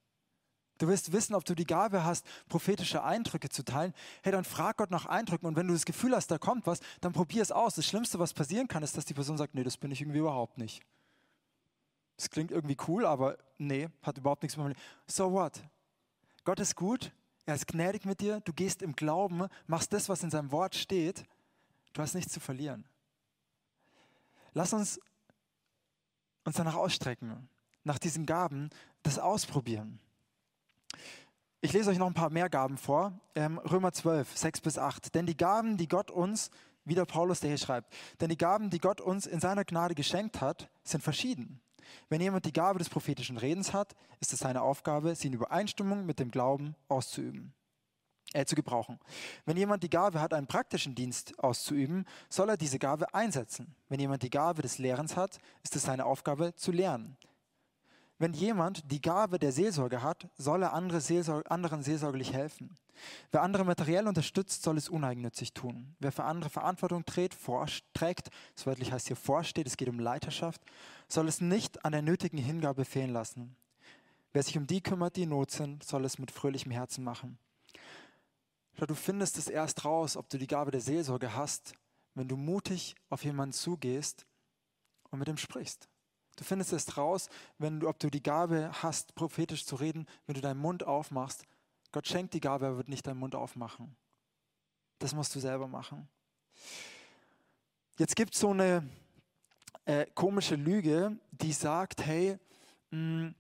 Du 0.79 0.89
willst 0.89 1.13
wissen, 1.13 1.35
ob 1.35 1.45
du 1.45 1.55
die 1.55 1.67
Gabe 1.67 2.05
hast, 2.05 2.27
prophetische 2.49 3.05
Eindrücke 3.05 3.49
zu 3.49 3.65
teilen. 3.65 3.95
Hey, 4.23 4.33
dann 4.33 4.45
frag 4.45 4.77
Gott 4.79 4.91
nach 4.91 5.07
Eindrücken 5.07 5.47
und 5.47 5.57
wenn 5.57 5.69
du 5.69 5.73
das 5.73 5.85
Gefühl 5.85 6.17
hast, 6.17 6.31
da 6.31 6.39
kommt 6.39 6.67
was, 6.67 6.81
dann 7.01 7.13
probier 7.13 7.43
es 7.43 7.53
aus. 7.53 7.77
Das 7.77 7.87
Schlimmste, 7.87 8.19
was 8.19 8.35
passieren 8.35 8.67
kann, 8.67 8.83
ist, 8.83 8.97
dass 8.97 9.05
die 9.05 9.15
Person 9.15 9.39
sagt, 9.39 9.55
nee, 9.55 9.63
das 9.63 9.77
bin 9.77 9.93
ich 9.93 10.01
irgendwie 10.01 10.19
überhaupt 10.19 10.59
nicht. 10.59 10.83
Das 12.17 12.31
klingt 12.31 12.51
irgendwie 12.51 12.77
cool, 12.89 13.07
aber 13.07 13.39
nee, 13.59 13.89
hat 14.03 14.19
überhaupt 14.19 14.43
nichts 14.43 14.57
mit 14.57 14.67
Leben. 14.67 14.81
So 15.07 15.33
what? 15.33 15.63
Gott 16.45 16.59
ist 16.61 16.75
gut, 16.75 17.13
er 17.47 17.55
ist 17.55 17.67
gnädig 17.67 18.05
mit 18.05 18.21
dir, 18.21 18.41
du 18.41 18.53
gehst 18.53 18.83
im 18.83 18.95
Glauben, 18.95 19.47
machst 19.67 19.93
das, 19.93 20.09
was 20.09 20.23
in 20.23 20.31
seinem 20.31 20.51
Wort 20.51 20.75
steht, 20.75 21.25
du 21.93 22.03
hast 22.03 22.15
nichts 22.15 22.33
zu 22.33 22.41
verlieren. 22.41 22.85
Lass 24.53 24.73
uns 24.73 25.01
uns 26.45 26.57
danach 26.57 26.75
ausstrecken, 26.75 27.49
nach 27.83 27.99
diesen 27.99 28.27
Gaben, 28.27 28.71
das 29.03 29.19
ausprobieren. 29.19 30.01
Ich 31.61 31.73
lese 31.73 31.91
euch 31.91 31.99
noch 31.99 32.07
ein 32.07 32.15
paar 32.15 32.31
mehr 32.31 32.51
Gaben 32.51 32.77
vor. 32.77 33.19
Ähm, 33.35 33.59
Römer 33.59 33.93
12, 33.93 34.37
6 34.37 34.61
bis 34.61 34.79
8. 34.79 35.15
Denn 35.15 35.25
die 35.25 35.37
Gaben, 35.37 35.77
die 35.77 35.89
Gott 35.89 36.11
uns, 36.11 36.51
wieder 36.85 37.07
Paulus, 37.07 37.41
der 37.41 37.49
hier 37.49 37.59
schreibt, 37.59 37.95
denn 38.21 38.29
die 38.29 38.37
Gaben, 38.37 38.69
die 38.69 38.79
Gott 38.79 39.01
uns 39.01 39.27
in 39.27 39.41
seiner 39.41 39.65
Gnade 39.65 39.95
geschenkt 39.95 40.43
hat, 40.43 40.71
sind 40.83 41.03
verschieden. 41.03 41.61
Wenn 42.11 42.21
jemand 42.21 42.45
die 42.45 42.53
Gabe 42.53 42.79
des 42.79 42.91
prophetischen 42.91 43.39
Redens 43.39 43.73
hat, 43.73 43.95
ist 44.21 44.35
es 44.35 44.41
seine 44.41 44.61
Aufgabe, 44.61 45.15
sie 45.15 45.29
in 45.29 45.33
Übereinstimmung 45.33 46.05
mit 46.05 46.19
dem 46.19 46.31
Glauben 46.31 46.75
auszuüben 46.89 47.55
äh, 48.35 48.45
zu 48.45 48.55
gebrauchen. 48.55 48.99
Wenn 49.47 49.57
jemand 49.57 49.83
die 49.83 49.91
Gabe 49.91 50.21
hat, 50.21 50.35
einen 50.35 50.47
praktischen 50.47 50.95
Dienst 50.95 51.39
auszuüben, 51.39 52.05
soll 52.29 52.51
er 52.51 52.57
diese 52.57 52.79
Gabe 52.79 53.15
einsetzen. 53.15 53.75
Wenn 53.89 54.01
jemand 54.01 54.23
die 54.23 54.31
Gabe 54.31 54.61
des 54.61 54.79
Lehrens 54.79 55.17
hat, 55.17 55.39
ist 55.63 55.75
es 55.77 55.85
seine 55.85 56.05
Aufgabe 56.05 56.55
zu 56.55 56.73
lehren. 56.73 57.17
Wenn 58.19 58.33
jemand 58.33 58.91
die 58.93 59.01
Gabe 59.01 59.39
der 59.39 59.53
Seelsorge 59.53 60.03
hat, 60.03 60.29
soll 60.37 60.63
er 60.63 60.73
andere 60.73 61.01
Seelsorg 61.01 61.51
anderen 61.51 61.83
seelsorgerlich 61.83 62.33
helfen. 62.33 62.75
Wer 63.33 63.43
andere 63.43 63.65
materiell 63.65 64.07
unterstützt, 64.07 64.63
soll 64.63 64.79
es 64.79 64.89
uneigennützig 64.89 65.53
tun. 65.53 65.97
Wer 65.99 66.13
für 66.13 66.25
andere 66.25 66.49
Verantwortung 66.49 67.05
trägt, 67.05 67.37
trägt, 67.93 68.31
das 68.55 68.67
wörtlich 68.67 68.93
heißt 68.93 69.09
hier 69.09 69.17
vorsteht, 69.17 69.67
es 69.67 69.77
geht 69.77 69.89
um 69.89 69.99
Leiterschaft, 69.99 70.61
soll 71.09 71.27
es 71.27 71.41
nicht 71.41 71.85
an 71.85 71.93
der 71.93 72.03
nötigen 72.03 72.39
Hingabe 72.39 72.85
fehlen 72.85 73.11
lassen. 73.11 73.57
Wer 74.33 74.43
sich 74.43 74.57
um 74.57 74.67
die 74.67 74.81
kümmert, 74.81 75.17
die 75.17 75.23
in 75.23 75.31
Not 75.31 75.51
sind, 75.51 75.85
soll 75.85 76.05
es 76.05 76.19
mit 76.19 76.31
fröhlichem 76.31 76.73
Herzen 76.73 77.05
machen. 77.05 77.39
Schau, 78.79 78.87
du 78.87 78.95
findest 78.95 79.39
es 79.39 79.49
erst 79.49 79.85
raus, 79.85 80.17
ob 80.17 80.29
du 80.29 80.39
die 80.39 80.47
Gabe 80.47 80.71
der 80.71 80.81
Seelsorge 80.81 81.35
hast, 81.35 81.75
wenn 82.15 82.29
du 82.29 82.37
mutig 82.37 82.97
auf 83.09 83.25
jemanden 83.25 83.53
zugehst 83.53 84.27
und 85.11 85.19
mit 85.19 85.29
ihm 85.29 85.37
sprichst. 85.37 85.89
Du 86.37 86.43
findest 86.43 86.73
es 86.73 86.97
raus, 86.97 87.29
wenn 87.59 87.81
du, 87.81 87.89
ob 87.89 87.99
du 88.01 88.11
die 88.11 88.23
Gabe 88.23 88.71
hast, 88.83 89.15
prophetisch 89.15 89.65
zu 89.65 89.77
reden, 89.77 90.07
wenn 90.27 90.35
du 90.35 90.41
deinen 90.41 90.61
Mund 90.61 90.85
aufmachst. 90.85 91.45
Gott 91.93 92.09
schenkt 92.09 92.35
die 92.35 92.41
Gabe, 92.41 92.67
er 92.67 92.77
wird 92.77 92.89
nicht 92.89 93.07
deinen 93.07 93.19
Mund 93.19 93.37
aufmachen. 93.37 93.95
Das 94.99 95.15
musst 95.15 95.35
du 95.35 95.41
selber 95.41 95.69
machen. 95.69 96.09
Jetzt 97.97 98.17
gibt 98.17 98.35
es 98.35 98.41
so 98.41 98.51
eine 98.51 98.89
äh, 99.85 100.07
komische 100.15 100.57
Lüge, 100.57 101.17
die 101.31 101.53
sagt, 101.53 102.05
hey, 102.05 102.39
mh, 102.91 102.99
hm, 102.99 103.35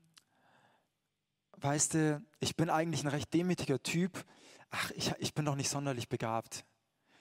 weißt 1.56 1.94
du, 1.94 2.22
ich 2.38 2.54
bin 2.56 2.70
eigentlich 2.70 3.02
ein 3.02 3.08
recht 3.08 3.32
demütiger 3.34 3.82
Typ, 3.82 4.24
ach, 4.74 4.90
ich, 4.92 5.12
ich 5.18 5.34
bin 5.34 5.44
doch 5.44 5.54
nicht 5.54 5.68
sonderlich 5.68 6.08
begabt. 6.08 6.64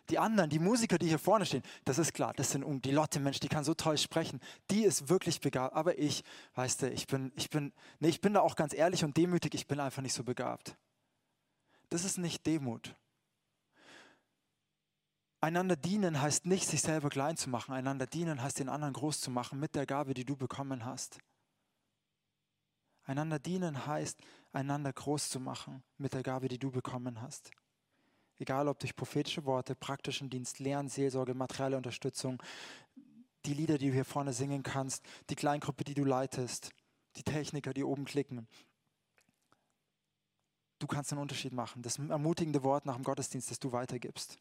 Die 0.09 0.19
anderen, 0.19 0.49
die 0.49 0.59
Musiker, 0.59 0.97
die 0.97 1.07
hier 1.07 1.19
vorne 1.19 1.45
stehen, 1.45 1.63
das 1.85 1.97
ist 1.97 2.13
klar, 2.13 2.33
das 2.33 2.51
sind 2.51 2.65
die 2.83 2.91
Lotte 2.91 3.21
Mensch, 3.21 3.39
die 3.39 3.47
kann 3.47 3.63
so 3.63 3.73
toll 3.73 3.97
sprechen, 3.97 4.41
die 4.69 4.83
ist 4.83 5.07
wirklich 5.07 5.39
begabt. 5.39 5.73
Aber 5.75 5.97
ich, 5.97 6.23
weißt 6.55 6.81
du, 6.81 6.89
ich 6.89 7.07
bin, 7.07 7.31
ich 7.35 7.49
bin, 7.49 7.71
nee, 7.99 8.09
ich 8.09 8.19
bin 8.19 8.33
da 8.33 8.41
auch 8.41 8.55
ganz 8.55 8.73
ehrlich 8.73 9.05
und 9.05 9.15
demütig, 9.15 9.53
ich 9.55 9.67
bin 9.67 9.79
einfach 9.79 10.01
nicht 10.01 10.13
so 10.13 10.23
begabt. 10.23 10.75
Das 11.89 12.03
ist 12.03 12.17
nicht 12.17 12.45
Demut. 12.45 12.95
Einander 15.39 15.75
dienen 15.75 16.21
heißt 16.21 16.45
nicht, 16.45 16.67
sich 16.67 16.81
selber 16.81 17.09
klein 17.09 17.37
zu 17.37 17.49
machen. 17.49 17.73
Einander 17.73 18.07
dienen 18.07 18.41
heißt, 18.41 18.59
den 18.59 18.69
anderen 18.69 18.93
groß 18.93 19.21
zu 19.21 19.29
machen 19.29 19.59
mit 19.59 19.75
der 19.75 19.85
Gabe, 19.85 20.13
die 20.13 20.25
du 20.25 20.35
bekommen 20.35 20.85
hast. 20.85 21.19
Einander 23.05 23.39
dienen 23.39 23.85
heißt, 23.85 24.19
einander 24.53 24.93
groß 24.93 25.29
zu 25.29 25.39
machen 25.39 25.83
mit 25.97 26.13
der 26.13 26.23
Gabe, 26.23 26.47
die 26.47 26.59
du 26.59 26.71
bekommen 26.71 27.21
hast. 27.21 27.51
Egal 28.39 28.67
ob 28.67 28.79
durch 28.79 28.95
prophetische 28.95 29.45
Worte, 29.45 29.75
praktischen 29.75 30.29
Dienst, 30.29 30.59
Lehren, 30.59 30.89
Seelsorge, 30.89 31.33
materielle 31.33 31.77
Unterstützung, 31.77 32.41
die 33.45 33.53
Lieder, 33.53 33.77
die 33.77 33.87
du 33.87 33.93
hier 33.93 34.05
vorne 34.05 34.33
singen 34.33 34.63
kannst, 34.63 35.05
die 35.29 35.35
Kleingruppe, 35.35 35.83
die 35.83 35.93
du 35.93 36.05
leitest, 36.05 36.71
die 37.17 37.23
Techniker, 37.23 37.73
die 37.73 37.83
oben 37.83 38.05
klicken. 38.05 38.47
Du 40.79 40.87
kannst 40.87 41.11
einen 41.11 41.21
Unterschied 41.21 41.53
machen. 41.53 41.81
Das 41.81 41.99
ermutigende 41.99 42.63
Wort 42.63 42.85
nach 42.85 42.95
dem 42.95 43.03
Gottesdienst, 43.03 43.51
das 43.51 43.59
du 43.59 43.71
weitergibst. 43.71 44.37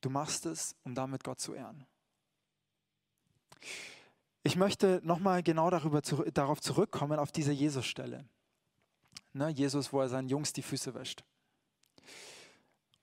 Du 0.00 0.10
machst 0.10 0.46
es, 0.46 0.74
um 0.84 0.94
damit 0.94 1.24
Gott 1.24 1.40
zu 1.40 1.54
ehren. 1.54 1.86
Ich 4.42 4.56
möchte 4.56 5.00
nochmal 5.02 5.42
genau 5.42 5.70
darüber, 5.70 6.00
darauf 6.00 6.60
zurückkommen, 6.60 7.18
auf 7.18 7.32
diese 7.32 7.52
Jesus-Stelle. 7.52 8.24
Ne, 9.32 9.48
Jesus, 9.48 9.92
wo 9.92 10.00
er 10.00 10.08
seinen 10.08 10.28
Jungs 10.28 10.52
die 10.52 10.62
Füße 10.62 10.94
wäscht. 10.94 11.24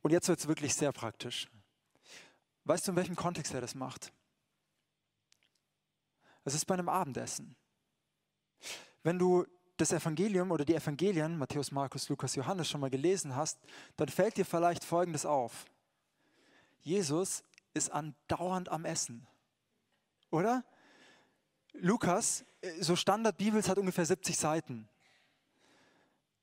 Und 0.01 0.11
jetzt 0.11 0.27
wird 0.27 0.39
es 0.39 0.47
wirklich 0.47 0.73
sehr 0.73 0.91
praktisch. 0.91 1.49
Weißt 2.65 2.87
du, 2.87 2.91
in 2.91 2.95
welchem 2.95 3.15
Kontext 3.15 3.53
er 3.53 3.61
das 3.61 3.75
macht? 3.75 4.13
Es 6.45 6.53
ist 6.53 6.65
bei 6.65 6.73
einem 6.73 6.89
Abendessen. 6.89 7.55
Wenn 9.03 9.19
du 9.19 9.45
das 9.77 9.91
Evangelium 9.91 10.51
oder 10.51 10.65
die 10.65 10.75
Evangelien, 10.75 11.37
Matthäus, 11.37 11.71
Markus, 11.71 12.07
Lukas, 12.09 12.35
Johannes, 12.35 12.69
schon 12.69 12.81
mal 12.81 12.89
gelesen 12.89 13.35
hast, 13.35 13.59
dann 13.97 14.07
fällt 14.07 14.37
dir 14.37 14.45
vielleicht 14.45 14.83
Folgendes 14.83 15.25
auf. 15.25 15.65
Jesus 16.83 17.43
ist 17.73 17.91
andauernd 17.91 18.69
am 18.69 18.85
Essen. 18.85 19.27
Oder? 20.29 20.63
Lukas, 21.73 22.45
äh, 22.61 22.81
so 22.81 22.95
Standard 22.95 23.37
Bibels 23.37 23.67
hat 23.67 23.77
ungefähr 23.77 24.05
70 24.05 24.37
Seiten. 24.37 24.87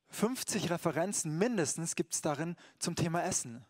50 0.09 0.71
Referenzen 0.71 1.39
mindestens 1.39 1.95
gibt 1.95 2.15
es 2.15 2.21
darin 2.21 2.57
zum 2.79 2.97
Thema 2.97 3.23
Essen. 3.23 3.65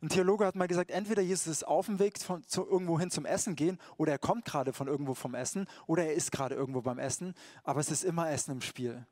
Ein 0.00 0.08
Theologe 0.08 0.46
hat 0.46 0.54
mal 0.54 0.68
gesagt, 0.68 0.90
entweder 0.90 1.22
Jesus 1.22 1.46
ist 1.46 1.66
auf 1.66 1.86
dem 1.86 1.98
Weg 1.98 2.18
von, 2.20 2.46
zu, 2.46 2.64
irgendwo 2.64 2.98
hin 2.98 3.10
zum 3.10 3.24
Essen 3.24 3.56
gehen 3.56 3.78
oder 3.96 4.12
er 4.12 4.18
kommt 4.18 4.44
gerade 4.44 4.72
von 4.72 4.86
irgendwo 4.86 5.14
vom 5.14 5.34
Essen 5.34 5.66
oder 5.86 6.04
er 6.04 6.14
ist 6.14 6.30
gerade 6.30 6.54
irgendwo 6.54 6.82
beim 6.82 6.98
Essen, 6.98 7.34
aber 7.64 7.80
es 7.80 7.90
ist 7.90 8.04
immer 8.04 8.30
Essen 8.30 8.52
im 8.52 8.60
Spiel. 8.60 9.06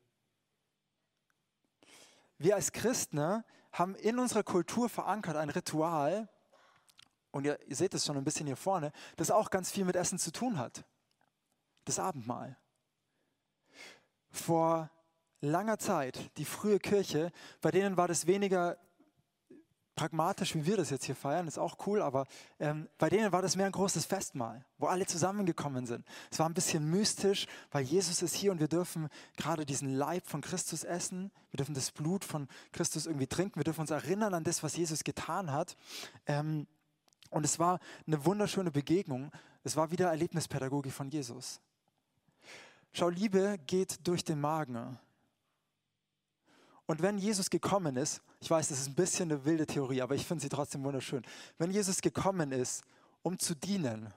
Wir 2.39 2.55
als 2.55 2.73
Christen 2.73 3.43
haben 3.73 3.95
in 3.97 4.19
unserer 4.19 4.43
Kultur 4.43 4.89
verankert 4.89 5.37
ein 5.37 5.51
Ritual, 5.51 6.29
und 7.33 7.45
ihr, 7.45 7.59
ihr 7.66 7.77
seht 7.77 7.95
es 7.95 8.07
schon 8.07 8.16
ein 8.16 8.25
bisschen 8.25 8.47
hier 8.47 8.57
vorne, 8.57 8.92
das 9.16 9.31
auch 9.31 9.51
ganz 9.51 9.71
viel 9.71 9.85
mit 9.85 9.97
Essen 9.97 10.18
zu 10.18 10.31
tun 10.31 10.59
hat 10.59 10.85
das 11.85 11.99
Abendmahl. 11.99 12.57
Vor 14.31 14.90
langer 15.40 15.79
Zeit, 15.79 16.31
die 16.38 16.45
frühe 16.45 16.79
Kirche, 16.79 17.33
bei 17.61 17.71
denen 17.71 17.97
war 17.97 18.09
das 18.09 18.27
weniger 18.27 18.79
pragmatisch, 19.95 20.55
wie 20.55 20.64
wir 20.64 20.79
das 20.79 20.88
jetzt 20.88 21.05
hier 21.05 21.14
feiern, 21.14 21.47
ist 21.47 21.59
auch 21.59 21.87
cool, 21.87 22.01
aber 22.01 22.27
ähm, 22.59 22.88
bei 22.97 23.11
denen 23.11 23.31
war 23.31 23.42
das 23.42 23.57
mehr 23.57 23.66
ein 23.66 23.73
großes 23.73 24.07
Festmahl, 24.07 24.64
wo 24.79 24.87
alle 24.87 25.05
zusammengekommen 25.05 25.85
sind. 25.85 26.07
Es 26.31 26.38
war 26.38 26.49
ein 26.49 26.55
bisschen 26.55 26.88
mystisch, 26.88 27.47
weil 27.71 27.85
Jesus 27.85 28.23
ist 28.23 28.35
hier 28.35 28.53
und 28.53 28.61
wir 28.61 28.68
dürfen 28.68 29.11
gerade 29.37 29.66
diesen 29.66 29.90
Leib 29.90 30.27
von 30.27 30.40
Christus 30.40 30.83
essen, 30.83 31.31
wir 31.51 31.59
dürfen 31.59 31.75
das 31.75 31.90
Blut 31.90 32.25
von 32.25 32.49
Christus 32.73 33.05
irgendwie 33.05 33.27
trinken, 33.27 33.57
wir 33.57 33.64
dürfen 33.64 33.83
uns 33.83 33.90
erinnern 33.90 34.33
an 34.33 34.45
das, 34.45 34.62
was 34.62 34.77
Jesus 34.77 35.05
getan 35.05 35.53
hat. 35.53 35.77
Ähm, 36.25 36.66
und 37.33 37.45
es 37.45 37.59
war 37.59 37.81
eine 38.07 38.25
wunderschöne 38.25 38.71
Begegnung. 38.71 39.31
Es 39.64 39.77
war 39.77 39.90
wieder 39.90 40.09
Erlebnispädagogik 40.09 40.92
von 40.92 41.09
Jesus. 41.09 41.61
Schau, 42.92 43.09
Liebe 43.09 43.59
geht 43.66 44.07
durch 44.07 44.23
den 44.23 44.40
Magen. 44.40 44.99
Und 46.87 47.01
wenn 47.01 47.16
Jesus 47.16 47.49
gekommen 47.49 47.97
ist, 47.97 48.21
ich 48.40 48.51
weiß, 48.51 48.68
das 48.68 48.81
ist 48.81 48.88
ein 48.88 48.95
bisschen 48.95 49.31
eine 49.31 49.45
wilde 49.47 49.66
Theorie, 49.66 50.03
aber 50.03 50.14
ich 50.14 50.27
finde 50.27 50.42
sie 50.42 50.51
trotzdem 50.51 50.85
wunderschön. 50.85 51.23
Wenn 51.57 51.71
Jesus 51.71 52.03
gekommen 52.03 52.53
ist, 52.53 52.83
um 53.23 53.38
zu 53.38 53.55
dienen, 53.55 54.12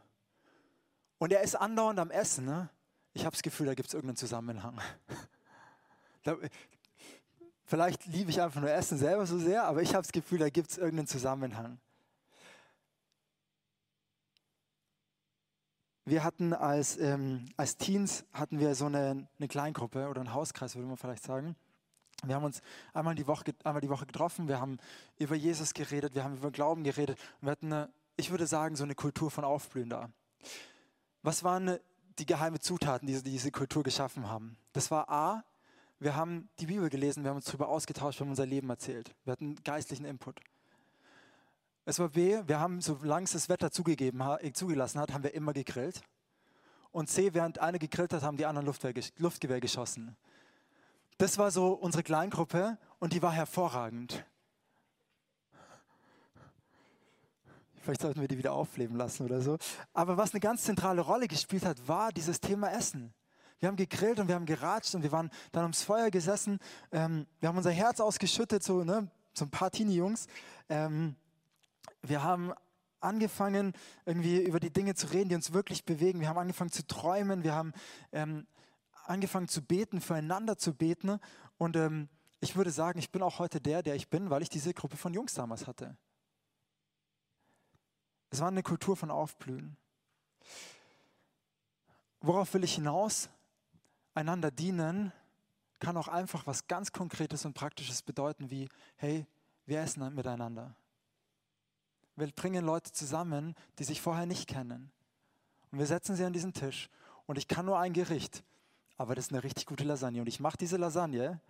und 1.18 1.32
er 1.32 1.42
ist 1.42 1.56
andauernd 1.56 2.00
am 2.00 2.12
Essen, 2.12 2.46
ne? 2.46 2.70
ich 3.14 3.24
habe 3.24 3.32
das 3.32 3.44
Gefühl, 3.44 3.68
da 3.68 3.76
gibt 3.76 3.88
es 3.88 3.94
irgendeinen 3.94 4.18
Zusammenhang. 4.18 4.78
Vielleicht 7.64 8.06
liebe 8.08 8.30
ich 8.30 8.42
einfach 8.42 8.60
nur 8.60 8.72
Essen 8.72 8.98
selber 8.98 9.26
so 9.26 9.40
sehr, 9.40 9.64
aber 9.64 9.82
ich 9.82 9.94
habe 9.94 10.02
das 10.02 10.12
Gefühl, 10.12 10.40
da 10.40 10.50
gibt 10.50 10.72
es 10.72 10.78
irgendeinen 10.78 11.08
Zusammenhang. 11.08 11.80
Wir 16.08 16.24
hatten 16.24 16.54
als, 16.54 16.98
ähm, 16.98 17.46
als 17.58 17.78
Teens 17.78 18.26
hatten 18.32 18.60
wir 18.60 18.76
so 18.76 18.86
eine, 18.86 19.28
eine 19.40 19.48
Kleingruppe 19.48 20.08
oder 20.08 20.22
einen 20.22 20.34
Hauskreis, 20.34 20.76
würde 20.76 20.88
man 20.88 20.98
vielleicht 20.98 21.24
sagen. 21.24 21.56
Wir 22.24 22.36
haben 22.36 22.44
uns 22.44 22.62
einmal 22.94 23.16
die, 23.16 23.26
Woche, 23.26 23.44
einmal 23.64 23.82
die 23.82 23.90
Woche 23.90 24.06
getroffen, 24.06 24.48
wir 24.48 24.62
haben 24.62 24.78
über 25.18 25.36
Jesus 25.36 25.74
geredet, 25.74 26.14
wir 26.14 26.24
haben 26.24 26.38
über 26.38 26.52
Glauben 26.52 26.84
geredet 26.84 27.18
und 27.42 27.48
wir 27.48 27.52
hatten, 27.52 27.74
eine, 27.74 27.90
ich 28.18 28.30
würde 28.30 28.46
sagen, 28.46 28.76
so 28.76 28.84
eine 28.84 28.94
Kultur 28.94 29.32
von 29.32 29.44
Aufblühen 29.44 29.90
da. 29.90 30.10
Was 31.24 31.44
waren 31.44 31.80
die 32.20 32.26
geheimen 32.28 32.62
Zutaten, 32.62 33.08
die 33.08 33.22
diese 33.24 33.52
Kultur 33.52 33.82
geschaffen 33.82 34.30
haben? 34.30 34.58
Das 34.74 34.92
war 34.92 35.10
A, 35.10 35.44
wir 36.00 36.16
haben 36.16 36.50
die 36.60 36.68
Bibel 36.68 36.90
gelesen, 36.90 37.24
wir 37.24 37.32
haben 37.32 37.38
uns 37.38 37.46
darüber 37.46 37.68
ausgetauscht, 37.68 38.20
wir 38.20 38.26
haben 38.26 38.32
unser 38.32 38.46
Leben 38.46 38.70
erzählt. 38.70 39.16
Wir 39.24 39.32
hatten 39.32 39.56
geistlichen 39.64 40.06
Input. 40.06 40.40
Es 41.88 42.00
war 42.00 42.10
B, 42.10 42.42
wir 42.48 42.60
haben, 42.60 42.82
solange 42.82 43.26
es 43.26 43.34
das 43.34 43.48
Wetter 43.48 43.70
zugegeben, 43.72 44.24
zugelassen 44.54 45.00
hat, 45.00 45.14
haben 45.14 45.24
wir 45.24 45.36
immer 45.36 45.54
gegrillt. 45.54 46.02
Und 46.92 47.10
C, 47.10 47.34
während 47.34 47.60
einer 47.60 47.78
gegrillt 47.78 48.12
hat, 48.12 48.24
haben 48.24 48.38
die 48.38 48.46
anderen 48.48 48.66
Luftwehr, 48.66 48.94
Luftgewehr 49.18 49.60
geschossen. 49.60 50.18
Das 51.20 51.38
war 51.38 51.52
so 51.52 51.74
unsere 51.74 52.02
Kleingruppe 52.02 52.78
und 53.00 53.14
die 53.14 53.22
war 53.22 53.32
hervorragend. 53.32 54.26
Vielleicht 57.82 58.02
sollten 58.02 58.20
wir 58.20 58.28
die 58.28 58.40
wieder 58.40 58.54
aufleben 58.54 58.98
lassen 58.98 59.24
oder 59.24 59.42
so. 59.42 59.60
Aber 59.94 60.18
was 60.18 60.34
eine 60.34 60.40
ganz 60.40 60.64
zentrale 60.64 61.02
Rolle 61.02 61.28
gespielt 61.28 61.66
hat, 61.66 61.88
war 61.88 62.12
dieses 62.12 62.42
Thema 62.42 62.72
Essen. 62.72 63.14
Wir 63.60 63.68
haben 63.68 63.76
gegrillt 63.76 64.20
und 64.20 64.28
wir 64.28 64.34
haben 64.34 64.48
geratscht 64.48 64.96
und 64.96 65.04
wir 65.04 65.12
waren 65.12 65.30
dann 65.52 65.64
ums 65.64 65.84
Feuer 65.84 66.10
gesessen. 66.10 66.58
Ähm, 66.92 67.28
wir 67.40 67.50
haben 67.50 67.58
unser 67.58 67.72
Herz 67.72 68.00
ausgeschüttet, 68.00 68.64
so, 68.64 68.84
ne, 68.84 69.08
so 69.34 69.46
ein 69.46 69.52
paar 69.52 69.70
Teenie-Jungs. 69.70 70.26
Ähm, 70.68 71.16
wir 72.10 72.24
haben 72.24 72.54
angefangen, 73.00 73.74
irgendwie 74.06 74.42
über 74.42 74.60
die 74.60 74.72
Dinge 74.72 74.96
zu 74.96 75.08
reden, 75.08 75.30
die 75.30 75.36
uns 75.36 75.54
wirklich 75.54 75.86
bewegen. 75.86 76.20
Wir 76.20 76.30
haben 76.30 76.38
angefangen 76.38 76.72
zu 76.72 76.86
träumen. 76.86 77.44
Wir 77.44 77.54
haben 77.54 77.74
ähm, 78.12 78.48
angefangen 79.06 79.48
zu 79.48 79.62
beten, 79.62 80.02
füreinander 80.02 80.58
zu 80.58 80.74
beten. 80.74 81.20
Und 81.58 81.76
ähm, 81.76 82.10
ich 82.40 82.56
würde 82.56 82.72
sagen, 82.72 83.00
ich 83.00 83.12
bin 83.12 83.22
auch 83.22 83.40
heute 83.40 83.62
der, 83.62 83.84
der 83.84 83.96
ich 83.96 84.10
bin, 84.10 84.30
weil 84.30 84.42
ich 84.42 84.50
diese 84.50 84.74
Gruppe 84.74 84.98
von 84.98 85.14
Jungs 85.14 85.34
damals 85.34 85.68
hatte. 85.68 85.96
Es 88.30 88.42
war 88.42 88.50
eine 88.50 88.64
Kultur 88.64 88.98
von 88.98 89.12
Aufblühen. 89.12 89.78
Worauf 92.22 92.54
will 92.54 92.64
ich 92.64 92.76
hinaus? 92.76 93.30
Einander 94.14 94.52
dienen 94.52 95.12
kann 95.80 95.98
auch 95.98 96.08
einfach 96.08 96.48
was 96.48 96.68
ganz 96.68 96.92
Konkretes 96.92 97.46
und 97.46 97.54
Praktisches 97.54 98.02
bedeuten, 98.02 98.50
wie, 98.50 98.68
hey, 98.96 99.26
wir 99.66 99.80
essen 99.80 100.14
miteinander. 100.14 100.76
Wir 102.16 102.32
bringen 102.32 102.66
Leute 102.66 102.92
zusammen, 102.92 103.56
die 103.80 103.84
sich 103.84 104.02
vorher 104.02 104.26
nicht 104.26 104.48
kennen. 104.48 104.92
Und 105.72 105.80
wir 105.80 105.86
setzen 105.86 106.16
sie 106.16 106.24
an 106.24 106.34
diesen 106.34 106.54
Tisch. 106.54 106.90
Und 107.26 107.38
ich 107.38 107.48
kann 107.48 107.66
nur 107.66 107.80
ein 107.80 107.94
Gericht, 107.94 108.44
aber 108.98 109.16
das 109.16 109.26
ist 109.26 109.32
eine 109.32 109.44
richtig 109.44 109.66
gute 109.66 109.84
Lasagne. 109.84 110.22
Und 110.22 110.28
ich 110.28 110.40
mache 110.40 110.58
diese 110.58 110.78
Lasagne 110.78 111.42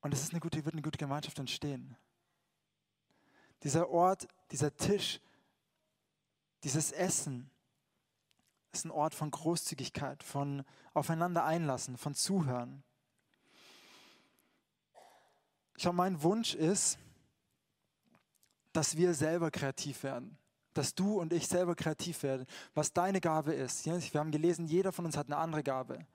und 0.00 0.14
es 0.14 0.22
ist 0.22 0.32
eine 0.32 0.40
gute, 0.40 0.64
wird 0.64 0.74
eine 0.74 0.82
gute 0.82 0.98
Gemeinschaft 0.98 1.38
entstehen. 1.38 1.96
Dieser 3.62 3.90
Ort, 3.90 4.26
dieser 4.50 4.74
Tisch, 4.76 5.20
dieses 6.64 6.92
Essen 6.92 7.50
ist 8.72 8.84
ein 8.84 8.90
Ort 8.90 9.14
von 9.14 9.30
Großzügigkeit, 9.30 10.22
von 10.22 10.64
aufeinander 10.94 11.44
einlassen, 11.44 11.96
von 11.96 12.14
Zuhören. 12.14 12.82
Ich 15.76 15.82
glaube, 15.82 15.96
mein 15.96 16.22
Wunsch 16.22 16.54
ist, 16.54 16.98
dass 18.72 18.96
wir 18.96 19.14
selber 19.14 19.50
kreativ 19.50 20.02
werden. 20.02 20.38
Dass 20.74 20.94
du 20.94 21.20
und 21.20 21.32
ich 21.32 21.46
selber 21.46 21.74
kreativ 21.74 22.22
werden, 22.22 22.46
was 22.74 22.92
deine 22.92 23.20
Gabe 23.20 23.52
ist. 23.52 23.84
Wir 23.84 24.20
haben 24.20 24.30
gelesen, 24.30 24.66
jeder 24.66 24.92
von 24.92 25.04
uns 25.04 25.16
hat 25.16 25.26
eine 25.26 25.36
andere 25.36 25.62
Gabe. 25.62 26.06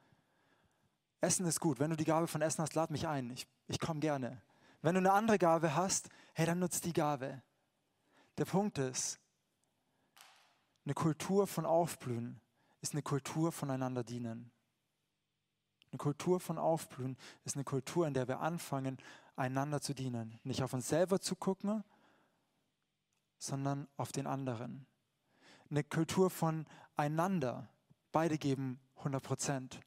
Essen 1.21 1.45
ist 1.45 1.59
gut. 1.59 1.79
Wenn 1.79 1.91
du 1.91 1.95
die 1.95 2.05
Gabe 2.05 2.27
von 2.27 2.41
Essen 2.41 2.61
hast, 2.61 2.75
lad 2.75 2.89
mich 2.89 3.07
ein. 3.07 3.31
Ich, 3.31 3.47
ich 3.67 3.79
komme 3.79 3.99
gerne. 3.99 4.41
Wenn 4.81 4.95
du 4.95 4.99
eine 4.99 5.11
andere 5.11 5.37
Gabe 5.37 5.75
hast, 5.75 6.09
hey, 6.33 6.45
dann 6.45 6.59
nutzt 6.59 6.85
die 6.85 6.93
Gabe. 6.93 7.41
Der 8.37 8.45
Punkt 8.45 8.77
ist, 8.77 9.19
eine 10.85 10.93
Kultur 10.93 11.47
von 11.47 11.65
Aufblühen 11.65 12.39
ist 12.81 12.93
eine 12.93 13.01
Kultur 13.01 13.51
voneinander 13.51 14.03
dienen. 14.03 14.51
Eine 15.91 15.97
Kultur 15.97 16.39
von 16.39 16.57
Aufblühen 16.57 17.17
ist 17.43 17.55
eine 17.55 17.63
Kultur, 17.63 18.07
in 18.07 18.13
der 18.13 18.27
wir 18.27 18.39
anfangen, 18.39 18.97
einander 19.35 19.81
zu 19.81 19.93
dienen. 19.93 20.39
Nicht 20.43 20.63
auf 20.63 20.73
uns 20.73 20.87
selber 20.87 21.19
zu 21.19 21.35
gucken, 21.35 21.83
sondern 23.37 23.87
auf 23.97 24.11
den 24.11 24.27
anderen. 24.27 24.85
Eine 25.69 25.83
Kultur 25.83 26.29
von 26.29 26.65
einander. 26.95 27.69
Beide 28.11 28.37
geben 28.37 28.79
100 28.97 29.23
Prozent. 29.23 29.79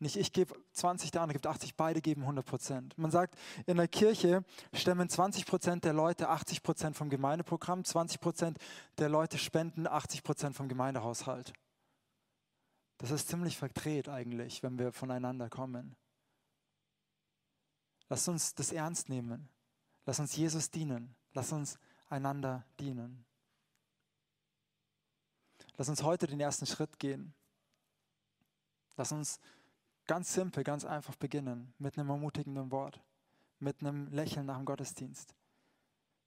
Nicht 0.00 0.16
ich 0.16 0.32
gebe 0.32 0.54
20, 0.72 1.10
der 1.10 1.22
andere 1.22 1.34
gibt 1.34 1.46
80, 1.46 1.74
beide 1.76 2.00
geben 2.00 2.22
100 2.22 2.46
Prozent. 2.46 2.96
Man 2.96 3.10
sagt, 3.10 3.36
in 3.66 3.76
der 3.76 3.88
Kirche 3.88 4.44
stemmen 4.72 5.08
20 5.08 5.44
Prozent 5.44 5.84
der 5.84 5.92
Leute 5.92 6.28
80 6.28 6.62
Prozent 6.62 6.96
vom 6.96 7.10
Gemeindeprogramm, 7.10 7.84
20 7.84 8.20
Prozent 8.20 8.58
der 8.98 9.08
Leute 9.08 9.38
spenden 9.38 9.88
80 9.88 10.22
Prozent 10.22 10.56
vom 10.56 10.68
Gemeindehaushalt. 10.68 11.52
Das 12.98 13.10
ist 13.10 13.28
ziemlich 13.28 13.56
verdreht 13.56 14.08
eigentlich, 14.08 14.62
wenn 14.62 14.78
wir 14.78 14.92
voneinander 14.92 15.48
kommen. 15.48 15.96
Lass 18.08 18.26
uns 18.28 18.54
das 18.54 18.72
ernst 18.72 19.08
nehmen. 19.08 19.48
Lass 20.04 20.20
uns 20.20 20.34
Jesus 20.36 20.70
dienen. 20.70 21.14
Lass 21.32 21.52
uns 21.52 21.78
einander 22.08 22.64
dienen. 22.80 23.24
Lass 25.76 25.88
uns 25.88 26.02
heute 26.02 26.26
den 26.26 26.40
ersten 26.40 26.66
Schritt 26.66 26.98
gehen. 26.98 27.34
Lass 28.96 29.12
uns 29.12 29.38
ganz 30.06 30.32
simpel, 30.32 30.64
ganz 30.64 30.84
einfach 30.84 31.14
beginnen 31.14 31.72
mit 31.78 31.96
einem 31.96 32.10
ermutigenden 32.10 32.72
Wort, 32.72 33.00
mit 33.60 33.80
einem 33.80 34.08
Lächeln 34.08 34.46
nach 34.46 34.56
dem 34.56 34.64
Gottesdienst, 34.64 35.36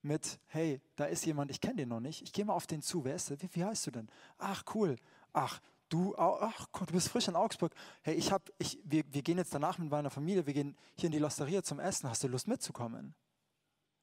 mit, 0.01 0.39
hey, 0.47 0.81
da 0.95 1.05
ist 1.05 1.25
jemand, 1.25 1.51
ich 1.51 1.59
kenne 1.59 1.75
den 1.75 1.89
noch 1.89 1.99
nicht, 1.99 2.21
ich 2.21 2.31
gehe 2.31 2.45
mal 2.45 2.53
auf 2.53 2.67
den 2.67 2.81
zu, 2.81 3.03
wer 3.03 3.15
ist 3.15 3.29
der? 3.29 3.41
Wie, 3.41 3.49
wie 3.53 3.65
heißt 3.65 3.85
du 3.87 3.91
denn? 3.91 4.09
Ach, 4.37 4.63
cool. 4.73 4.95
Ach, 5.33 5.59
du, 5.89 6.15
ach 6.15 6.67
du 6.87 6.93
bist 6.93 7.09
frisch 7.09 7.27
in 7.27 7.35
Augsburg. 7.35 7.73
Hey, 8.01 8.15
ich 8.15 8.31
hab, 8.31 8.49
ich, 8.57 8.79
wir, 8.83 9.03
wir 9.13 9.21
gehen 9.21 9.37
jetzt 9.37 9.53
danach 9.53 9.77
mit 9.77 9.89
meiner 9.89 10.09
Familie, 10.09 10.45
wir 10.47 10.53
gehen 10.53 10.77
hier 10.95 11.07
in 11.07 11.11
die 11.11 11.19
Losteria 11.19 11.61
zum 11.61 11.79
Essen. 11.79 12.09
Hast 12.09 12.23
du 12.23 12.27
Lust 12.27 12.47
mitzukommen? 12.47 13.13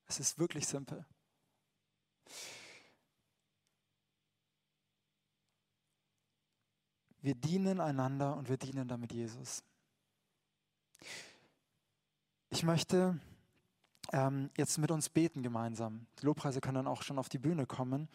Es 0.06 0.20
ist 0.20 0.38
wirklich 0.38 0.66
simpel. 0.66 1.04
Wir 7.20 7.34
dienen 7.34 7.80
einander 7.80 8.36
und 8.36 8.48
wir 8.48 8.56
dienen 8.56 8.88
damit 8.88 9.12
Jesus. 9.12 9.62
Ich 12.50 12.62
möchte 12.62 13.18
ähm, 14.12 14.50
jetzt 14.56 14.78
mit 14.78 14.90
uns 14.90 15.08
beten 15.08 15.42
gemeinsam. 15.42 16.06
Die 16.20 16.26
Lobpreise 16.26 16.60
können 16.60 16.76
dann 16.76 16.86
auch 16.86 17.02
schon 17.02 17.18
auf 17.18 17.28
die 17.28 17.38
Bühne 17.38 17.66
kommen. 17.66 18.08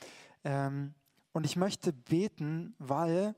Ähm, 0.43 0.93
und 1.34 1.45
ich 1.45 1.56
möchte 1.56 1.93
beten, 1.93 2.76
weil 2.80 3.36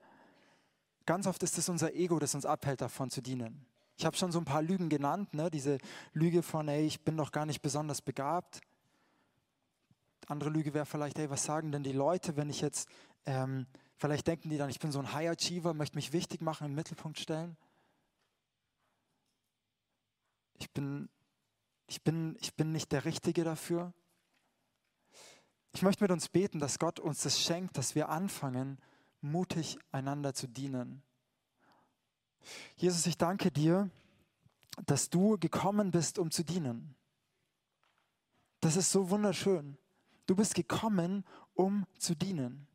ganz 1.05 1.27
oft 1.27 1.41
ist 1.43 1.57
es 1.57 1.69
unser 1.69 1.93
Ego, 1.93 2.19
das 2.19 2.35
uns 2.35 2.45
abhält, 2.45 2.81
davon 2.81 3.09
zu 3.09 3.21
dienen. 3.21 3.65
Ich 3.97 4.05
habe 4.05 4.17
schon 4.17 4.31
so 4.31 4.39
ein 4.39 4.45
paar 4.45 4.61
Lügen 4.61 4.89
genannt, 4.89 5.33
ne? 5.33 5.49
diese 5.49 5.77
Lüge 6.13 6.43
von, 6.43 6.67
ey, 6.67 6.85
ich 6.85 7.01
bin 7.03 7.15
doch 7.15 7.31
gar 7.31 7.45
nicht 7.45 7.61
besonders 7.61 8.01
begabt. 8.01 8.61
Andere 10.27 10.49
Lüge 10.49 10.73
wäre 10.73 10.85
vielleicht, 10.85 11.19
ey, 11.19 11.29
was 11.29 11.43
sagen 11.43 11.71
denn 11.71 11.83
die 11.83 11.91
Leute, 11.91 12.35
wenn 12.35 12.49
ich 12.49 12.61
jetzt, 12.61 12.89
ähm, 13.25 13.67
vielleicht 13.97 14.27
denken 14.27 14.49
die 14.49 14.57
dann, 14.57 14.69
ich 14.69 14.79
bin 14.79 14.91
so 14.91 14.99
ein 14.99 15.13
High 15.13 15.29
Achiever, 15.29 15.73
möchte 15.73 15.97
mich 15.97 16.13
wichtig 16.13 16.41
machen, 16.41 16.65
im 16.65 16.75
Mittelpunkt 16.75 17.19
stellen. 17.19 17.57
Ich 20.57 20.71
bin, 20.71 21.09
ich 21.87 22.01
bin, 22.03 22.37
ich 22.39 22.55
bin 22.55 22.71
nicht 22.71 22.91
der 22.91 23.05
Richtige 23.05 23.43
dafür. 23.43 23.93
Ich 25.73 25.81
möchte 25.81 26.03
mit 26.03 26.11
uns 26.11 26.29
beten, 26.29 26.59
dass 26.59 26.79
Gott 26.79 26.99
uns 26.99 27.23
das 27.23 27.41
schenkt, 27.41 27.77
dass 27.77 27.95
wir 27.95 28.09
anfangen, 28.09 28.79
mutig 29.21 29.77
einander 29.91 30.33
zu 30.33 30.47
dienen. 30.47 31.03
Jesus, 32.77 33.05
ich 33.07 33.17
danke 33.17 33.51
dir, 33.51 33.89
dass 34.85 35.09
du 35.09 35.37
gekommen 35.37 35.91
bist, 35.91 36.19
um 36.19 36.31
zu 36.31 36.43
dienen. 36.43 36.95
Das 38.61 38.75
ist 38.75 38.91
so 38.91 39.09
wunderschön. 39.09 39.77
Du 40.25 40.35
bist 40.35 40.55
gekommen, 40.55 41.23
um 41.53 41.85
zu 41.97 42.15
dienen. 42.15 42.67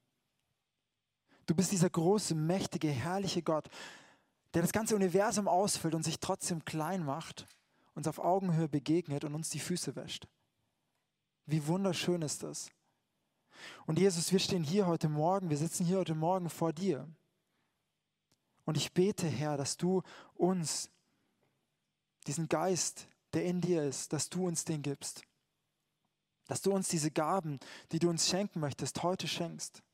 Du 1.47 1.55
bist 1.55 1.73
dieser 1.73 1.91
große, 1.91 2.35
mächtige, 2.35 2.89
herrliche 2.89 3.43
Gott, 3.43 3.69
der 4.55 4.63
das 4.63 4.73
ganze 4.73 4.95
Universum 4.95 5.49
ausfüllt 5.49 5.95
und 5.95 6.05
sich 6.05 6.21
trotzdem 6.21 6.65
klein 6.65 7.05
macht, 7.05 7.47
uns 7.95 8.07
auf 8.07 8.19
Augenhöhe 8.19 8.69
begegnet 8.69 9.25
und 9.25 9.35
uns 9.35 9.51
die 9.51 9.59
Füße 9.59 9.97
wäscht. 9.97 10.29
Wie 11.47 11.67
wunderschön 11.67 12.23
ist 12.23 12.45
das. 12.45 12.71
Und 13.87 13.99
Jesus, 13.99 14.31
wir 14.33 14.39
stehen 14.39 14.63
hier 14.63 14.87
heute 14.87 15.09
Morgen, 15.09 15.51
wir 15.51 15.57
sitzen 15.57 15.85
hier 15.85 15.99
heute 15.99 16.15
Morgen 16.15 16.49
vor 16.49 16.73
dir. 16.73 17.09
Und 18.65 18.77
ich 18.77 18.93
bete, 18.93 19.27
Herr, 19.27 19.57
dass 19.57 19.77
du 19.77 20.03
uns 20.35 20.89
diesen 22.27 22.49
Geist, 22.49 23.09
der 23.33 23.45
in 23.45 23.61
dir 23.61 23.83
ist, 23.83 24.13
dass 24.13 24.29
du 24.29 24.47
uns 24.47 24.65
den 24.65 24.83
gibst 24.83 25.25
dass 26.51 26.63
du 26.63 26.73
uns 26.73 26.89
diese 26.89 27.13
Gaben, 27.13 27.61
die 27.93 28.01
du 28.01 28.11
uns 28.11 28.29
schenken 28.29 28.59
möchtest, 28.59 29.05
heute 29.05 29.29
schenkst. 29.29 29.85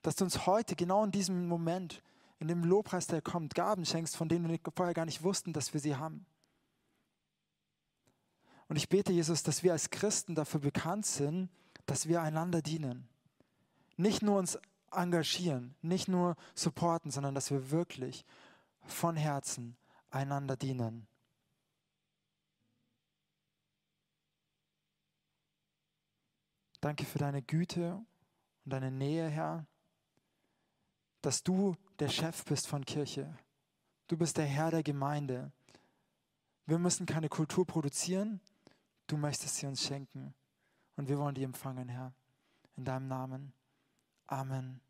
Dass 0.00 0.16
du 0.16 0.24
uns 0.24 0.46
heute, 0.46 0.74
genau 0.74 1.04
in 1.04 1.10
diesem 1.10 1.48
Moment, 1.48 2.02
in 2.38 2.48
dem 2.48 2.64
Lobpreis, 2.64 3.06
der 3.06 3.20
kommt, 3.20 3.54
Gaben 3.54 3.84
schenkst, 3.84 4.16
von 4.16 4.30
denen 4.30 4.48
wir 4.48 4.58
vorher 4.74 4.94
gar 4.94 5.04
nicht 5.04 5.22
wussten, 5.22 5.52
dass 5.52 5.74
wir 5.74 5.80
sie 5.82 5.96
haben. 5.96 6.24
Und 8.68 8.76
ich 8.76 8.88
bete, 8.88 9.12
Jesus, 9.12 9.42
dass 9.42 9.62
wir 9.62 9.72
als 9.72 9.90
Christen 9.90 10.34
dafür 10.34 10.60
bekannt 10.60 11.04
sind, 11.04 11.50
dass 11.84 12.08
wir 12.08 12.22
einander 12.22 12.62
dienen. 12.62 13.06
Nicht 13.98 14.22
nur 14.22 14.38
uns 14.38 14.58
engagieren, 14.90 15.74
nicht 15.82 16.08
nur 16.08 16.36
supporten, 16.54 17.10
sondern 17.10 17.34
dass 17.34 17.50
wir 17.50 17.70
wirklich 17.70 18.24
von 18.86 19.14
Herzen 19.14 19.76
einander 20.08 20.56
dienen. 20.56 21.06
Danke 26.80 27.04
für 27.04 27.18
deine 27.18 27.42
Güte 27.42 27.94
und 28.64 28.72
deine 28.72 28.90
Nähe, 28.90 29.28
Herr, 29.28 29.66
dass 31.22 31.42
du 31.42 31.76
der 31.98 32.08
Chef 32.08 32.44
bist 32.44 32.66
von 32.66 32.84
Kirche. 32.84 33.36
Du 34.08 34.16
bist 34.16 34.38
der 34.38 34.46
Herr 34.46 34.70
der 34.70 34.82
Gemeinde. 34.82 35.52
Wir 36.66 36.78
müssen 36.78 37.04
keine 37.04 37.28
Kultur 37.28 37.66
produzieren, 37.66 38.40
du 39.06 39.16
möchtest 39.16 39.56
sie 39.56 39.66
uns 39.66 39.82
schenken 39.82 40.34
und 40.96 41.08
wir 41.08 41.18
wollen 41.18 41.34
die 41.34 41.42
empfangen, 41.42 41.88
Herr. 41.88 42.14
in 42.76 42.84
deinem 42.84 43.08
Namen. 43.08 43.52
Amen. 44.26 44.80